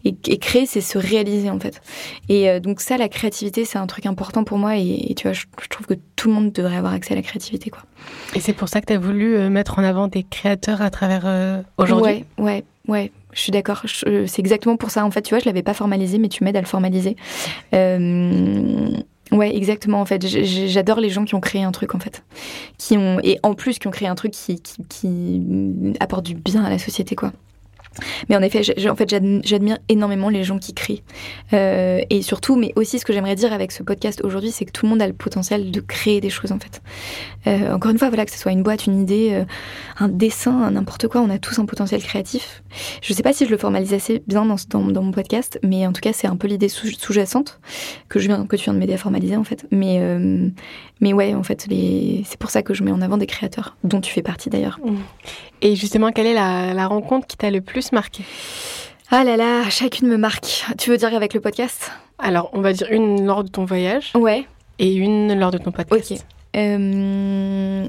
[0.06, 1.82] et, créer, c'est se réaliser en fait.
[2.30, 4.78] Et euh, donc ça, la créativité, c'est un truc important pour moi.
[4.78, 7.70] Et, tu vois, je, trouve que tout le monde devrait avoir accès à la créativité,
[7.72, 7.82] quoi.
[8.36, 11.64] Et c'est pour ça que tu as voulu mettre en avant des créateurs à travers
[11.78, 12.04] aujourd'hui?
[12.04, 13.12] Ouais, ouais, ouais.
[13.34, 13.84] Je suis d'accord.
[13.86, 15.06] C'est exactement pour ça.
[15.06, 17.16] En fait, tu vois, je l'avais pas formalisé, mais tu m'aides à le formaliser.
[19.32, 20.02] Ouais, exactement.
[20.02, 22.24] En fait, j'adore les gens qui ont créé un truc, en fait,
[22.78, 25.42] qui ont et en plus qui ont créé un truc qui,
[26.00, 27.32] apporte du bien à la société, quoi.
[28.30, 29.10] Mais en effet, en fait,
[29.44, 31.04] j'admire énormément les gens qui crient.
[31.52, 34.72] Euh, et surtout, mais aussi ce que j'aimerais dire avec ce podcast aujourd'hui, c'est que
[34.72, 36.82] tout le monde a le potentiel de créer des choses, en fait.
[37.48, 39.46] Euh, encore une fois, voilà, que ce soit une boîte, une idée, euh,
[40.00, 42.62] un dessin, n'importe quoi, on a tous un potentiel créatif.
[43.02, 45.88] Je sais pas si je le formalise assez bien dans, dans, dans mon podcast, mais
[45.88, 47.60] en tout cas, c'est un peu l'idée sous-jacente
[48.10, 49.66] que, je viens, que tu viens de m'aider à formaliser, en fait.
[49.72, 50.50] Mais, euh,
[51.00, 52.24] mais ouais, en fait, les...
[52.28, 54.80] c'est pour ça que je mets en avant des créateurs, dont tu fais partie d'ailleurs.
[54.84, 54.96] Mmh.
[55.64, 58.24] Et justement, quelle est la, la rencontre qui t'a le plus marqué?
[59.10, 60.66] Ah là là, chacune me marque.
[60.78, 61.92] Tu veux dire avec le podcast?
[62.18, 64.12] Alors, on va dire une lors de ton voyage?
[64.16, 64.46] Ouais.
[64.80, 66.12] Et une lors de ton podcast.
[66.12, 66.20] Ok.
[66.56, 67.88] Euh...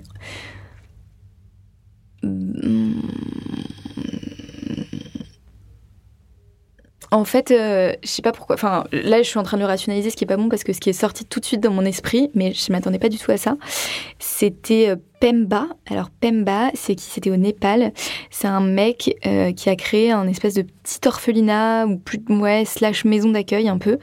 [7.11, 8.55] En fait, euh, je sais pas pourquoi.
[8.55, 10.73] Enfin, là, je suis en train de rationaliser, ce qui est pas bon parce que
[10.73, 13.19] ce qui est sorti tout de suite dans mon esprit, mais je m'attendais pas du
[13.19, 13.59] tout à ça,
[14.19, 15.67] c'était euh, Pemba.
[15.91, 17.05] Alors Pemba, c'est qui?
[17.05, 17.93] C'était au Népal.
[18.31, 19.15] C'est un mec
[19.57, 23.79] qui a créé un espèce de petit orphelinat ou plus ouais slash maison d'accueil un
[23.79, 23.99] peu.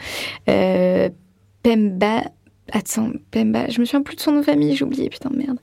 [1.64, 2.22] Pemba
[2.72, 5.58] Attends, Pemba, je me souviens plus de son nom de famille, j'ai oublié, putain, merde.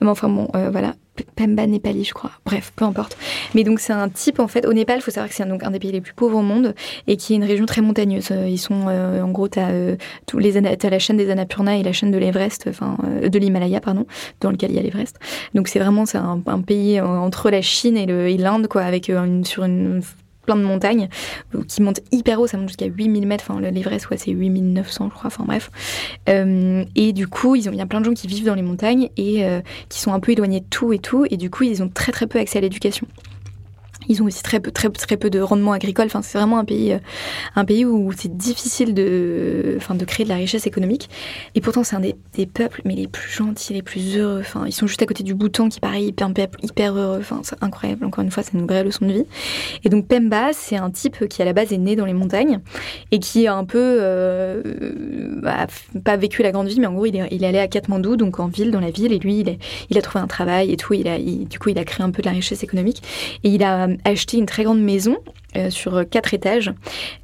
[0.00, 0.94] Mais enfin bon, euh, voilà.
[1.34, 2.30] Pemba Népali, je crois.
[2.44, 3.16] Bref, peu importe.
[3.54, 4.64] Mais donc c'est un type en fait.
[4.66, 6.42] Au Népal, il faut savoir que c'est donc un des pays les plus pauvres au
[6.42, 6.76] monde
[7.08, 8.28] et qui est une région très montagneuse.
[8.30, 12.12] Euh, ils sont euh, en gros t'as as la chaîne des Annapurna et la chaîne
[12.12, 14.06] de l'Everest, enfin de l'Himalaya pardon,
[14.40, 15.16] dans lequel il y a l'Everest.
[15.54, 19.44] Donc c'est vraiment c'est un, un, pays entre la Chine et l'Inde quoi, avec une,
[19.44, 20.02] sur une
[20.48, 21.10] plein de montagnes
[21.54, 25.10] euh, qui montent hyper haut, ça monte jusqu'à 8000 mètres, enfin l'Everest ouais, c'est 8900
[25.10, 25.70] je crois, enfin bref.
[26.30, 29.10] Euh, et du coup, il y a plein de gens qui vivent dans les montagnes
[29.18, 31.82] et euh, qui sont un peu éloignés de tout et tout, et du coup ils
[31.82, 33.06] ont très très peu accès à l'éducation.
[34.08, 36.06] Ils ont aussi très peu, très, très peu de rendement agricole.
[36.06, 36.98] Enfin, c'est vraiment un pays, euh,
[37.56, 41.08] un pays où c'est difficile de, enfin, de créer de la richesse économique.
[41.54, 44.40] Et pourtant, c'est un des, peuples, mais les plus gentils, les plus heureux.
[44.40, 46.30] Enfin, ils sont juste à côté du Bhoutan, qui paraît hyper,
[46.62, 47.18] hyper heureux.
[47.20, 48.04] Enfin, c'est incroyable.
[48.04, 49.26] Encore une fois, c'est une vraie leçon de vie.
[49.84, 52.60] Et donc, Pemba, c'est un type qui à la base est né dans les montagnes
[53.10, 54.62] et qui a un peu, euh,
[55.42, 55.66] bah,
[56.04, 58.16] pas vécu la grande vie, mais en gros, il est, il est allé à Katmandou,
[58.16, 59.44] donc en ville, dans la ville, et lui,
[59.90, 60.94] il a trouvé un travail et tout.
[60.94, 63.02] Il a, du coup, il a créé un peu de la richesse économique
[63.44, 65.16] et il a acheté une très grande maison
[65.56, 66.70] euh, sur quatre étages.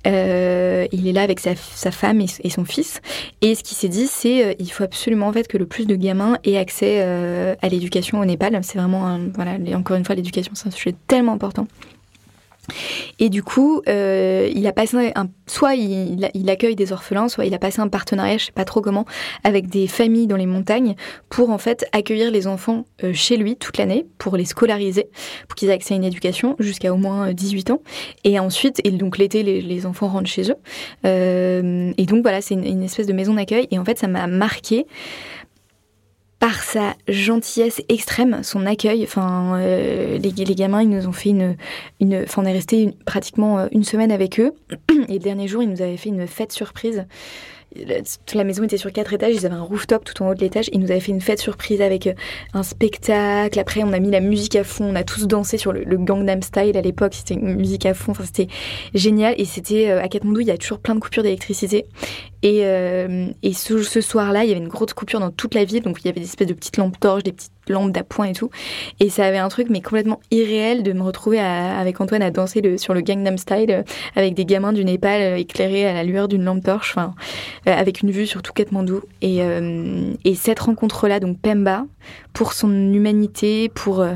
[0.07, 3.01] Euh, il est là avec sa, femme et, son fils.
[3.43, 5.87] Et ce qu'il s'est dit, c'est euh, il faut absolument en fait que le plus
[5.87, 8.59] de gamins aient accès à l'éducation au Népal.
[8.63, 11.67] C'est vraiment, voilà, encore une fois, l'éducation, c'est un sujet tellement important.
[13.19, 17.45] Et du coup, euh, il a passé un, soit il, il, accueille des orphelins, soit
[17.45, 19.05] il a passé un partenariat, je sais pas trop comment,
[19.45, 20.95] avec des familles dans les montagnes
[21.29, 25.09] pour en fait accueillir les enfants euh, chez lui toute l'année, pour les scolariser,
[25.49, 27.83] pour qu'ils aient accès à une éducation jusqu'à au moins 18 ans.
[28.25, 30.57] Et ensuite, donc l'été, les, enfants rentrent chez eux.
[31.05, 33.69] Euh, et donc voilà, c'est une, une, espèce de maison d'accueil.
[33.71, 34.87] Et en fait, ça m'a marqué
[36.45, 39.03] par sa gentillesse extrême, son accueil.
[39.05, 41.57] Enfin, euh, les, gamins, ils nous ont fait une,
[42.01, 44.53] une enfin, on est resté pratiquement euh, une semaine avec eux.
[45.09, 47.07] Et le dernier jour, ils nous avaient fait une fête surprise
[48.35, 50.69] la maison était sur quatre étages, ils avaient un rooftop tout en haut de l'étage.
[50.73, 52.15] Ils nous avaient fait une fête surprise avec euh,
[52.53, 53.59] un spectacle.
[53.59, 54.85] Après, on a mis la musique à fond.
[54.85, 57.15] On a tous dansé sur le, Gangnam Style à l'époque.
[57.15, 58.13] C'était une musique à fond.
[58.23, 58.49] C'était
[58.95, 59.35] génial.
[59.39, 61.87] Et c'était euh, à Katmandou, il y a toujours plein de coupures d'électricité.
[62.43, 65.83] Et, euh, et ce, soir-là, il y avait une grosse coupure dans toute la ville.
[65.83, 68.35] Donc, il y avait des espèces de petites lampes torches, des petites lampes d'appoint et
[68.35, 68.51] tout.
[69.01, 72.77] Et ça avait un truc, mais complètement irréel de me retrouver avec Antoine à danser
[72.77, 76.63] sur le Gangnam Style avec des gamins du Népal éclairés à la lueur d'une lampe
[76.63, 76.97] torche.
[77.67, 79.03] Avec une vue sur tout Katmandou.
[79.21, 81.87] Et, euh, et cette rencontre-là, donc Pemba,
[82.33, 84.15] pour son humanité, pour euh,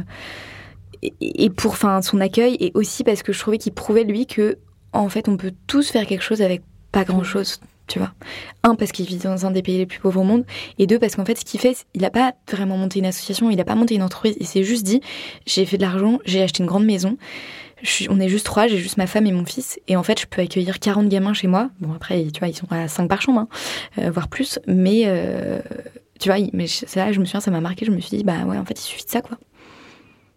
[1.20, 4.58] et pour enfin son accueil, et aussi parce que je trouvais qu'il prouvait lui que
[4.92, 7.60] en fait on peut tous faire quelque chose avec pas grand chose.
[7.86, 8.12] Tu vois,
[8.64, 10.44] un parce qu'il vit dans un des pays les plus pauvres au monde,
[10.78, 13.50] et deux parce qu'en fait ce qu'il fait, il n'a pas vraiment monté une association,
[13.50, 15.00] il n'a pas monté une entreprise, il s'est juste dit
[15.46, 17.16] j'ai fait de l'argent, j'ai acheté une grande maison,
[18.08, 19.78] on est juste trois, j'ai juste ma femme et mon fils.
[19.88, 21.70] Et en fait, je peux accueillir 40 gamins chez moi.
[21.80, 23.48] Bon, après, tu vois, ils sont à 5 par chambre, hein,
[23.98, 24.58] euh, voire plus.
[24.66, 25.60] Mais, euh,
[26.18, 27.84] tu vois, mais c'est là, je me souviens, ça m'a marqué.
[27.84, 29.38] Je me suis dit, bah ouais, en fait, il suffit de ça, quoi.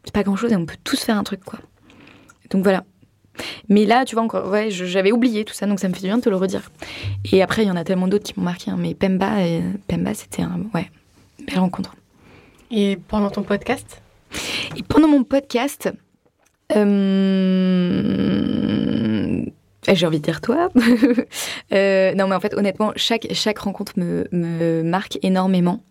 [0.03, 1.59] C'est pas grand chose et on peut tous faire un truc, quoi.
[2.49, 2.83] Donc voilà.
[3.69, 6.07] Mais là, tu vois, encore, ouais, j'avais oublié tout ça, donc ça me fait du
[6.07, 6.69] bien de te le redire.
[7.31, 8.71] Et après, il y en a tellement d'autres qui m'ont marqué.
[8.71, 10.89] Hein, mais Pemba, et, Pemba c'était un, ouais,
[11.47, 11.95] belle rencontre.
[12.69, 14.01] Et pendant ton podcast?
[14.75, 15.91] Et pendant mon podcast,
[16.75, 18.31] euh,
[19.93, 20.69] j'ai envie de dire toi.
[21.73, 25.81] euh, non, mais en fait, honnêtement, chaque, chaque rencontre me, marque énormément.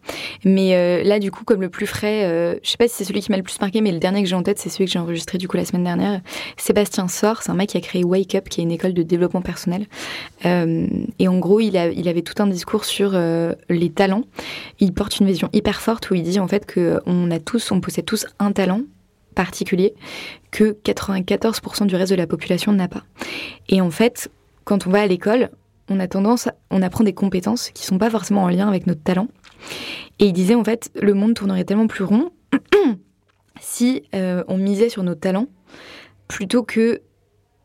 [0.45, 3.05] Mais euh, là, du coup, comme le plus frais, euh, je sais pas si c'est
[3.05, 4.85] celui qui m'a le plus marqué, mais le dernier que j'ai en tête, c'est celui
[4.85, 6.21] que j'ai enregistré du coup la semaine dernière.
[6.57, 9.03] Sébastien Sor, c'est un mec qui a créé Wake Up, qui est une école de
[9.03, 9.87] développement personnel.
[10.47, 10.87] Euh,
[11.19, 13.19] et en gros, il, a, il avait tout un discours sur
[13.69, 14.23] les talents.
[14.79, 17.73] Il porte une vision hyper forte où il dit en fait que on a tous,
[17.73, 18.83] on possède tous un talent
[19.35, 19.95] particulier
[20.51, 23.05] que 94% du reste de la population n'a pas.
[23.69, 24.31] Et en fait,
[24.65, 25.51] quand on va à l'école,
[25.89, 29.03] on a tendance, on apprend des compétences qui sont pas forcément en lien avec notre
[29.03, 29.29] talent.
[30.19, 32.31] Et il disait en fait, le monde tournerait tellement plus rond
[33.61, 35.47] si euh, on misait sur nos talents
[36.29, 37.03] plutôt que,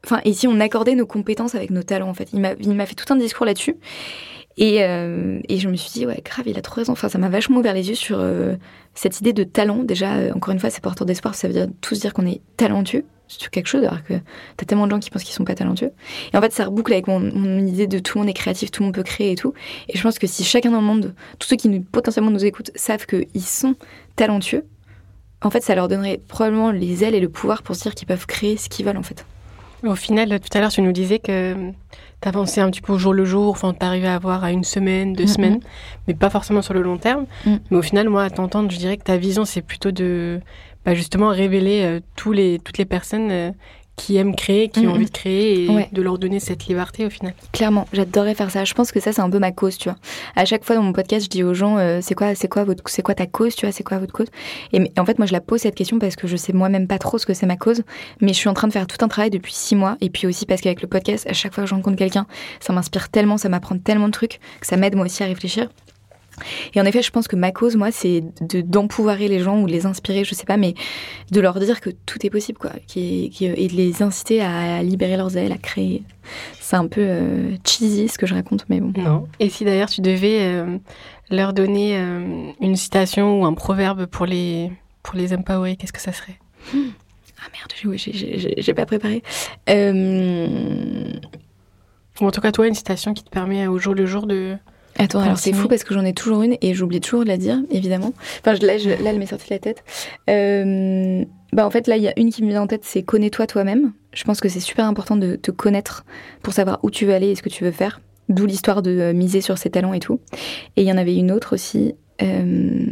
[0.03, 2.29] enfin, et si on accordait nos compétences avec nos talents en fait.
[2.33, 3.75] Il m'a fait tout un discours là-dessus.
[4.57, 6.93] Et, euh, et, je me suis dit, ouais, grave, il a trop raison.
[6.93, 8.55] Enfin, ça m'a vachement ouvert les yeux sur euh,
[8.93, 9.83] cette idée de talent.
[9.83, 11.35] Déjà, euh, encore une fois, c'est porteur d'espoir.
[11.35, 14.13] Ça veut dire tous dire qu'on est talentueux sur quelque chose, alors que
[14.55, 15.91] t'as tellement de gens qui pensent qu'ils sont pas talentueux.
[16.31, 18.69] Et en fait, ça reboucle avec mon, mon, idée de tout le monde est créatif,
[18.69, 19.53] tout le monde peut créer et tout.
[19.89, 22.45] Et je pense que si chacun dans le monde, tous ceux qui nous, potentiellement nous
[22.45, 23.73] écoutent, savent qu'ils sont
[24.15, 24.63] talentueux,
[25.41, 28.07] en fait, ça leur donnerait probablement les ailes et le pouvoir pour se dire qu'ils
[28.07, 29.25] peuvent créer ce qu'ils veulent, en fait.
[29.85, 31.71] Au final, tout à l'heure, tu nous disais que
[32.21, 35.13] t'avançais un petit peu au jour le jour, enfin t'arrivais à voir à une semaine,
[35.13, 35.59] deux semaines,
[36.07, 37.25] mais pas forcément sur le long terme.
[37.45, 37.55] Mm.
[37.69, 40.39] Mais au final, moi, à t'entendre, je dirais que ta vision, c'est plutôt de
[40.85, 43.51] bah, justement révéler euh, tous les, toutes les personnes euh,
[43.95, 45.89] qui aiment créer, qui ont envie de créer et Ouais.
[45.91, 47.33] de leur donner cette liberté au final.
[47.53, 48.65] Clairement, j'adorerais faire ça.
[48.65, 49.97] Je pense que ça, c'est un peu ma cause, tu vois.
[50.35, 52.65] À chaque fois dans mon podcast, je dis aux gens, euh, c'est quoi, c'est quoi
[52.65, 54.27] votre, c'est quoi ta cause, tu vois, c'est quoi votre cause?
[54.73, 56.97] Et en fait, moi, je la pose cette question parce que je sais moi-même pas
[56.99, 57.83] trop ce que c'est ma cause,
[58.21, 59.95] mais je suis en train de faire tout un travail depuis six mois.
[60.01, 62.25] Et puis aussi parce qu'avec le podcast, à chaque fois que je rencontre quelqu'un,
[62.59, 65.69] ça m'inspire tellement, ça m'apprend tellement de trucs que ça m'aide moi aussi à réfléchir.
[66.73, 69.67] Et en effet, je pense que ma cause, moi, c'est de d'empouvoirer les gens ou
[69.67, 70.73] de les inspirer, je sais pas, mais
[71.31, 74.83] de leur dire que tout est possible, quoi, qui, qui- et de les inciter à
[74.83, 76.03] libérer leurs ailes, à créer.
[76.59, 78.91] C'est un peu euh, cheesy ce que je raconte, mais bon.
[79.01, 79.27] Non.
[79.39, 80.77] Et si d'ailleurs tu devais euh,
[81.29, 84.71] leur donner euh, une citation ou un proverbe pour les,
[85.03, 86.37] pour les empowerer, qu'est-ce que ça serait?
[86.73, 89.21] Ah merde, j'ai- j'ai- pas préparé.
[92.21, 94.55] Ou en tout cas, toi, une citation qui te permet au jour le jour de.
[94.97, 97.37] Attends, alors c'est fou parce que j'en ai toujours une et j'oublie toujours de la
[97.37, 98.13] dire, évidemment.
[98.39, 99.83] Enfin, je- là, je- là elle m'est sortie de la tête.
[100.29, 103.03] Euh, bah, en fait, là, il y a une qui me vient en tête, c'est
[103.03, 103.91] connais-toi toi-même.
[104.13, 106.05] Je pense que c'est super important de te connaître
[106.41, 107.99] pour savoir où tu veux aller et ce que tu veux faire.
[108.29, 110.19] D'où l'histoire de euh, miser sur ses talents et tout.
[110.77, 111.93] Et il y en avait une autre aussi.
[112.21, 112.85] euh,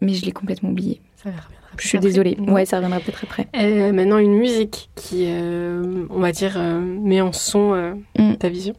[0.00, 1.00] Mais je l'ai complètement oubliée.
[1.16, 1.30] Ça
[1.78, 2.08] Je suis après.
[2.08, 2.36] désolée.
[2.46, 3.48] Ouais, ça reviendra peut-être après.
[3.56, 8.34] Euh, maintenant, une musique qui, euh, on va dire, euh, met en son Mm.
[8.36, 8.74] ta vision.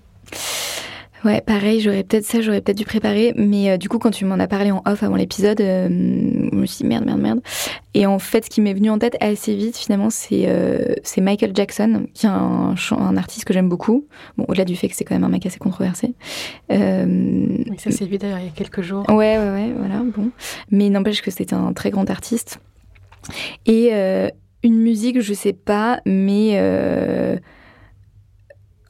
[1.26, 4.26] Ouais, pareil, j'aurais peut-être ça, j'aurais peut-être dû préparer, mais euh, du coup, quand tu
[4.26, 7.41] m'en as parlé en off avant l'épisode, euh, je me suis dit merde, merde, merde.
[7.95, 11.21] Et en fait, ce qui m'est venu en tête assez vite, finalement, c'est euh, c'est
[11.21, 12.76] Michael Jackson, qui est un,
[13.17, 14.05] artiste que j'aime beaucoup.
[14.38, 16.13] Bon, au-delà du fait que c'est quand même un mec assez controversé.
[16.69, 19.03] Oui, ça s'est vu d'ailleurs il y a quelques jours.
[19.09, 20.30] Ouais, ouais, ouais, voilà, bon.
[20.69, 22.59] Mais n'empêche que c'était un très grand artiste.
[23.65, 23.91] Et
[24.61, 27.39] une musique, je sais pas, mais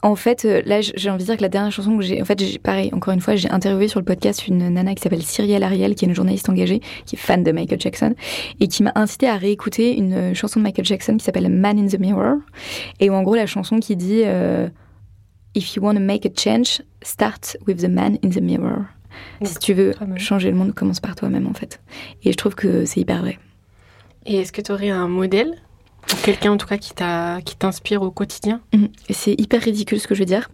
[0.06, 2.24] en fait, euh, là, j'ai envie de dire que la dernière chanson que j'ai, en
[2.24, 5.22] fait, j'ai, pareil, encore une fois, j'ai interviewé sur le podcast une nana qui s'appelle
[5.22, 8.14] Cyrielle Ariel, qui est une journaliste engagée, qui est fan de Michael Jackson,
[8.60, 11.76] et qui m'a incité à réécouter une euh, chanson de Michael Jackson qui s'appelle Man
[11.80, 12.36] in the Mirror,
[13.00, 14.68] et où en gros la chanson qui dit euh,
[15.56, 18.84] If you want to make a change, start with the man in the mirror.
[19.42, 21.80] Si tu veux changer le monde, commence par toi-même en fait.
[22.22, 23.38] Et je trouve que c'est hyper vrai.
[24.24, 25.54] Et est-ce que tu aurais un modèle
[26.22, 28.60] quelqu'un en tout cas qui t'inspire au quotidien?
[28.74, 28.88] Mhm.
[29.10, 30.48] C'est hyper ridicule ce que je veux dire.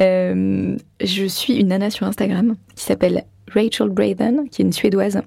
[0.00, 5.22] Euh, je suis une nana sur Instagram qui s'appelle Rachel Braden, qui est une suédoise,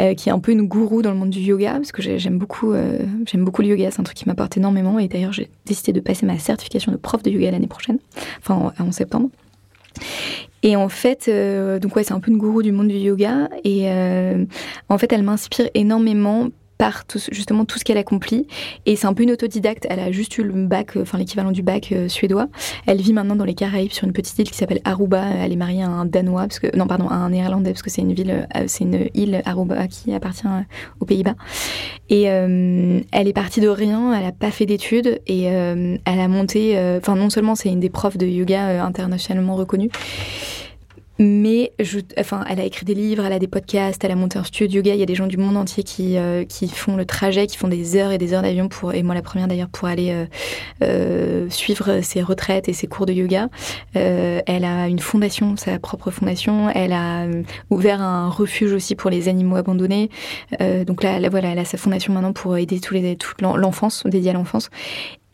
[0.00, 2.18] euh, qui est un peu une gourou dans le monde du yoga, parce que j'ai-
[2.18, 4.98] j'aime beaucoup, euh, j'aime beaucoup le yoga, c'est un truc qui m'apporte énormément.
[4.98, 7.98] Et d'ailleurs, j'ai décidé de passer ma certification de prof de yoga l'année prochaine,
[8.40, 9.28] enfin en, septembre.
[10.62, 11.30] Et en fait,
[11.80, 13.48] donc ouais, c'est un peu une gourou du monde du yoga.
[13.64, 13.88] Et
[14.88, 16.48] en fait, elle m'inspire énormément
[16.80, 18.46] par tout, justement tout ce qu'elle accomplit.
[18.86, 19.86] Et c'est un peu une autodidacte.
[19.90, 22.48] Elle a juste eu le bac, euh, enfin l'équivalent du bac euh, suédois.
[22.86, 25.22] Elle vit maintenant dans les Caraïbes sur une petite île qui s'appelle Aruba.
[25.22, 27.90] Elle est mariée à un Danois, parce que non pardon, à un Néerlandais, parce que
[27.90, 30.46] c'est une ville, euh, c'est une île Aruba qui appartient
[31.00, 31.34] aux Pays-Bas.
[32.08, 34.12] Et elle est partie de rien.
[34.14, 36.76] Elle a pas fait d'études et elle a monté.
[36.98, 39.90] Enfin non seulement c'est une des profs de yoga internationalement reconnue.
[41.22, 44.38] Mais je, enfin, elle a écrit des livres, elle a des podcasts, elle a monté
[44.38, 44.94] un studio de yoga.
[44.94, 47.58] Il y a des gens du monde entier qui, euh, qui font le trajet, qui
[47.58, 50.12] font des heures et des heures d'avion pour, et moi la première d'ailleurs, pour aller
[50.12, 50.24] euh,
[50.82, 53.48] euh, suivre ses retraites et ses cours de yoga.
[53.96, 56.70] Euh, elle a une fondation, sa propre fondation.
[56.70, 60.08] Elle a euh, ouvert un refuge aussi pour les animaux abandonnés.
[60.62, 63.42] Euh, donc là, là, voilà, elle a sa fondation maintenant pour aider tous les, toute
[63.42, 64.70] l'en- l'enfance, dédiée à l'enfance.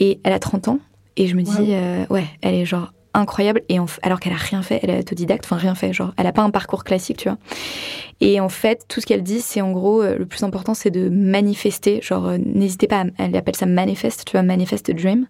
[0.00, 0.80] Et elle a 30 ans.
[1.16, 1.66] Et je me dis, Wow.
[1.70, 5.44] euh, ouais, elle est genre incroyable et alors qu'elle a rien fait, elle est autodidacte,
[5.46, 7.38] enfin rien fait, genre elle a pas un parcours classique, tu vois.
[8.20, 10.90] Et en fait, tout ce qu'elle dit, c'est en gros euh, le plus important, c'est
[10.90, 15.26] de manifester, genre euh, n'hésitez pas, elle appelle ça manifeste, tu vois, manifest dream.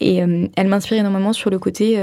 [0.00, 2.00] Et euh, elle m'inspire énormément sur le côté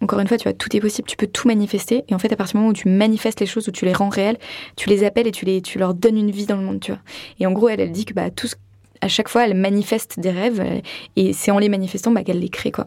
[0.00, 2.04] encore une fois, tu vois, tout est possible, tu peux tout manifester.
[2.08, 3.92] Et en fait, à partir du moment où tu manifestes les choses, où tu les
[3.92, 4.38] rends réelles,
[4.76, 6.92] tu les appelles et tu, les, tu leur donnes une vie dans le monde, tu
[6.92, 7.00] vois.
[7.40, 8.46] Et en gros, elle, elle dit que bah, tout
[9.00, 10.64] à chaque fois, elle manifeste des rêves
[11.16, 12.86] et c'est en les manifestant bah, qu'elle les crée, quoi.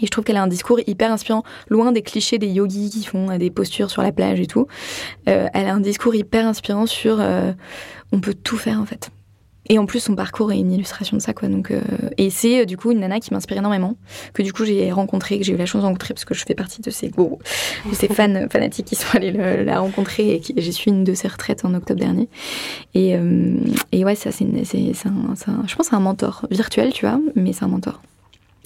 [0.00, 3.04] Et je trouve qu'elle a un discours hyper inspirant, loin des clichés des yogis qui
[3.04, 4.66] font euh, des postures sur la plage et tout.
[5.28, 7.52] Euh, elle a un discours hyper inspirant sur euh,
[8.12, 9.10] on peut tout faire en fait.
[9.70, 11.48] Et en plus, son parcours est une illustration de ça, quoi.
[11.48, 11.72] Donc,
[12.18, 13.96] et c'est du coup une nana qui m'inspire énormément,
[14.34, 16.44] que du coup j'ai rencontré, que j'ai eu la chance de rencontrer parce que je
[16.44, 17.38] fais partie de ces gourous,
[17.88, 21.28] de ces fans fanatiques qui sont allés la rencontrer et j'ai suivi une de ses
[21.28, 22.28] retraites en octobre dernier.
[22.92, 27.64] Et, ouais, ça c'est, un, je pense c'est un mentor virtuel, tu vois, mais c'est
[27.64, 28.02] un mentor.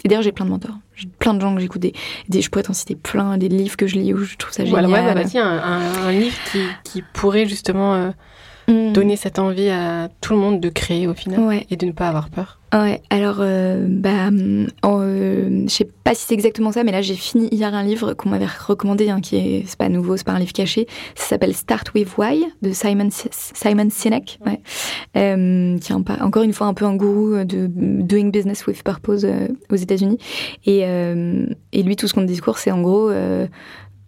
[0.04, 0.76] Et d'ailleurs, j'ai plein de mentors.
[0.94, 1.80] J'ai plein de gens que j'écoute.
[1.82, 1.92] Des,
[2.28, 4.64] des, je pourrais t'en citer plein, des livres que je lis où je trouve ça
[4.64, 5.06] Voilà, génial.
[5.06, 8.10] ouais, bah, vas-y, un, un- un livre qui, qui pourrait justement euh,
[8.68, 8.92] mm.
[8.92, 12.08] donner cette envie à tout le monde de créer au final et de ne pas
[12.08, 12.58] avoir peur.
[12.74, 14.28] Ouais, alors, euh, bah,
[14.84, 18.12] euh, je sais pas si c'est exactement ça, mais là, j'ai fini hier un livre
[18.12, 20.86] qu'on m'avait recommandé, hein, qui est, c'est pas nouveau, c'est pas un livre caché.
[21.14, 24.60] Ça s'appelle Start with Why de Simon, Simon Sinek, ouais.
[25.16, 29.26] euh, qui est encore une fois un peu un gourou de Doing Business with Purpose
[29.70, 30.18] aux États-Unis.
[30.66, 33.10] Et, et lui, tout ce qu'on discours, c'est en gros,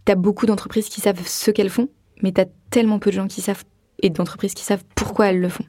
[0.04, 1.88] t'as beaucoup d'entreprises qui savent ce qu'elles font,
[2.22, 3.64] mais t'as tellement peu de gens qui savent
[4.02, 5.64] et d'entreprises qui savent pourquoi elles le font.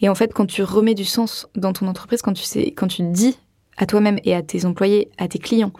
[0.00, 2.88] Et en fait, quand tu remets du sens dans ton entreprise, quand tu sais, quand
[2.88, 3.38] tu dis
[3.76, 5.72] à toi-même et à tes employés, à tes clients,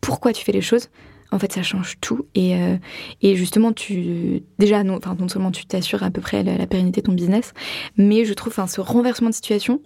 [0.00, 0.88] pourquoi tu fais les choses,
[1.32, 2.26] en fait, ça change tout.
[2.34, 2.76] Et, euh,
[3.22, 7.06] et justement, tu déjà non, non seulement tu t'assures à peu près la, pérennité de
[7.06, 7.54] ton business,
[7.96, 9.80] mais je trouve, ce renversement de situation,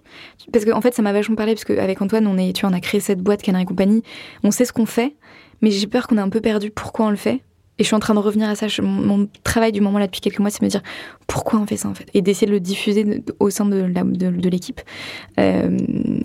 [0.51, 2.73] parce qu'en en fait, ça m'a vachement parlé parce qu'avec Antoine, on est, tu on
[2.73, 4.03] a créé cette boîte Canary Company,
[4.43, 5.15] on sait ce qu'on fait,
[5.61, 7.41] mais j'ai peur qu'on ait un peu perdu pourquoi on le fait.
[7.79, 8.67] Et je suis en train de revenir à ça.
[8.81, 10.81] mon, travail du moment là depuis quelques mois, c'est me dire
[11.27, 14.49] pourquoi on fait ça en fait, et d'essayer de le diffuser au sein de, de,
[14.49, 14.81] l'équipe.
[15.39, 15.77] Euh,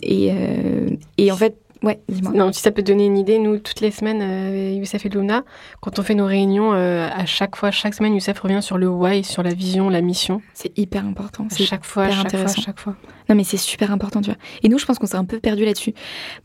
[0.03, 0.89] et, euh,
[1.19, 2.33] et en fait, Ouais, dis-moi.
[2.33, 5.45] Non, si ça peut donner une idée, nous, toutes les semaines, euh, Youssef et Luna,
[5.81, 8.89] quand on fait nos réunions, euh, à chaque fois, chaque semaine, Youssef revient sur le
[8.89, 10.43] why, sur la vision, la mission.
[10.55, 11.47] C'est hyper important.
[11.51, 12.55] C'est chaque fois, chaque intéressant.
[12.55, 12.97] fois, chaque fois.
[13.29, 14.39] Non, mais c'est super important, tu vois.
[14.63, 15.93] Et nous, je pense qu'on s'est un peu perdu là-dessus.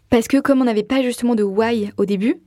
[0.10, 2.42] Parce que comme on n'avait pas justement de why au début,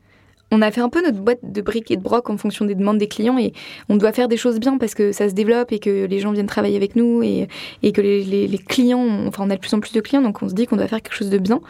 [0.51, 2.75] on a fait un peu notre boîte de briques et de broc en fonction des
[2.75, 3.53] demandes des clients et
[3.89, 6.33] on doit faire des choses bien parce que ça se développe et que les gens
[6.33, 7.49] viennent travailler avec nous et,
[7.93, 10.49] que les, les, clients, enfin on a de plus en plus de clients donc on
[10.49, 11.61] se dit qu'on doit faire quelque chose de bien.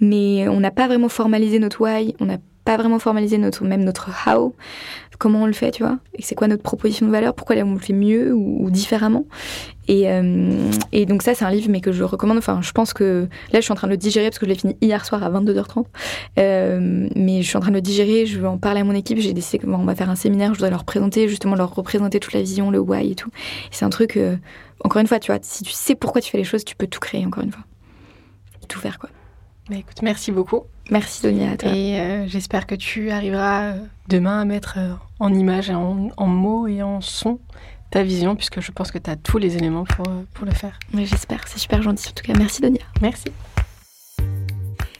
[0.00, 3.84] Mais on n'a pas vraiment formalisé notre why, on n'a pas vraiment formalisé notre, même
[3.84, 4.54] notre how
[5.18, 7.74] comment on le fait, tu vois, et c'est quoi notre proposition de valeur, pourquoi on
[7.74, 9.24] le fait mieux ou, différemment.
[9.86, 12.38] Et, euh, et, donc ça, c'est un livre, mais que je recommande.
[12.38, 14.50] Enfin, je pense que là, je suis en train de le digérer parce que je
[14.50, 15.84] l'ai fini hier soir à 22h30.
[16.38, 18.24] Euh, mais je suis en train de le digérer.
[18.24, 19.18] Je vais en parler à mon équipe.
[19.18, 20.54] J'ai décidé qu'on va faire un séminaire.
[20.54, 23.30] Je voudrais leur présenter, justement, leur représenter toute la vision, le why et tout.
[23.70, 24.16] C'est un truc.
[24.16, 24.36] Euh,
[24.82, 26.86] encore une fois, tu vois, si tu sais pourquoi tu fais les choses, tu peux
[26.86, 27.26] tout créer.
[27.26, 27.64] Encore une fois,
[28.68, 29.10] tout faire quoi.
[29.68, 30.64] Bah, écoute, merci beaucoup.
[30.90, 31.70] Merci Donia à toi.
[31.72, 33.78] Et euh, j'espère que tu arriveras euh,
[34.08, 37.38] demain à mettre euh, en image, en, en mots et en son
[37.90, 40.78] ta vision, puisque je pense que tu as tous les éléments pour, pour le faire.
[40.94, 42.32] J'espère, c'est super gentil en tout cas.
[42.36, 42.82] Merci Donia.
[43.00, 43.26] Merci.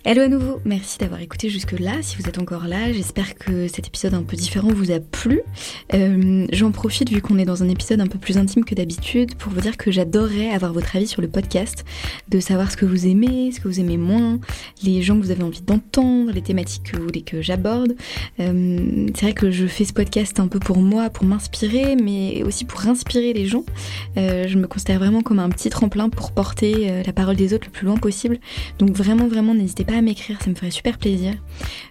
[0.06, 2.02] Hello à nouveau, merci d'avoir écouté jusque-là.
[2.02, 5.40] Si vous êtes encore là, j'espère que cet épisode un peu différent vous a plu.
[5.94, 9.34] Euh, j'en profite, vu qu'on est dans un épisode un peu plus intime que d'habitude,
[9.36, 11.86] pour vous dire que j'adorerais avoir votre avis sur le podcast,
[12.28, 14.40] de savoir ce que vous aimez, ce que vous aimez moins,
[14.82, 17.96] les gens que vous avez envie d'entendre, les thématiques que vous voulez que j'aborde.
[18.40, 22.42] Euh, c'est vrai que je fais ce podcast un peu pour moi, pour m'inspirer, mais
[22.42, 23.64] aussi pour inspirer les gens.
[24.18, 27.68] Euh, je me considère vraiment comme un petit tremplin pour porter la parole des autres
[27.68, 28.38] le plus loin possible.
[28.78, 31.34] Donc vraiment, vraiment, n'hésitez pas m'écrire, ça me ferait super plaisir.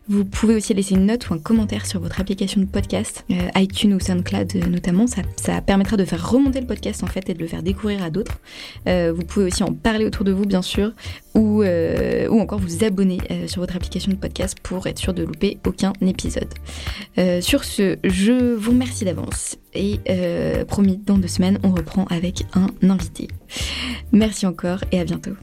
[0.08, 3.48] Vous pouvez aussi laisser une note ou un commentaire sur votre application de podcast, euh,
[3.56, 5.06] iTunes ou SoundCloud euh, notamment.
[5.08, 8.10] Ça, permettra de faire remonter le podcast en fait et de le faire découvrir à
[8.10, 8.40] d'autres.
[8.88, 10.92] Euh, vous pouvez aussi en parler autour de vous bien sûr
[11.36, 15.58] ou, ou encore vous abonner sur votre application de podcast pour être sûr de louper
[15.66, 16.54] aucun épisode.
[17.42, 20.00] sur ce, je vous remercie d'avance et
[20.68, 23.28] promis, dans deux semaines, on reprend avec un invité.
[24.12, 25.34] Merci encore et à bientôt.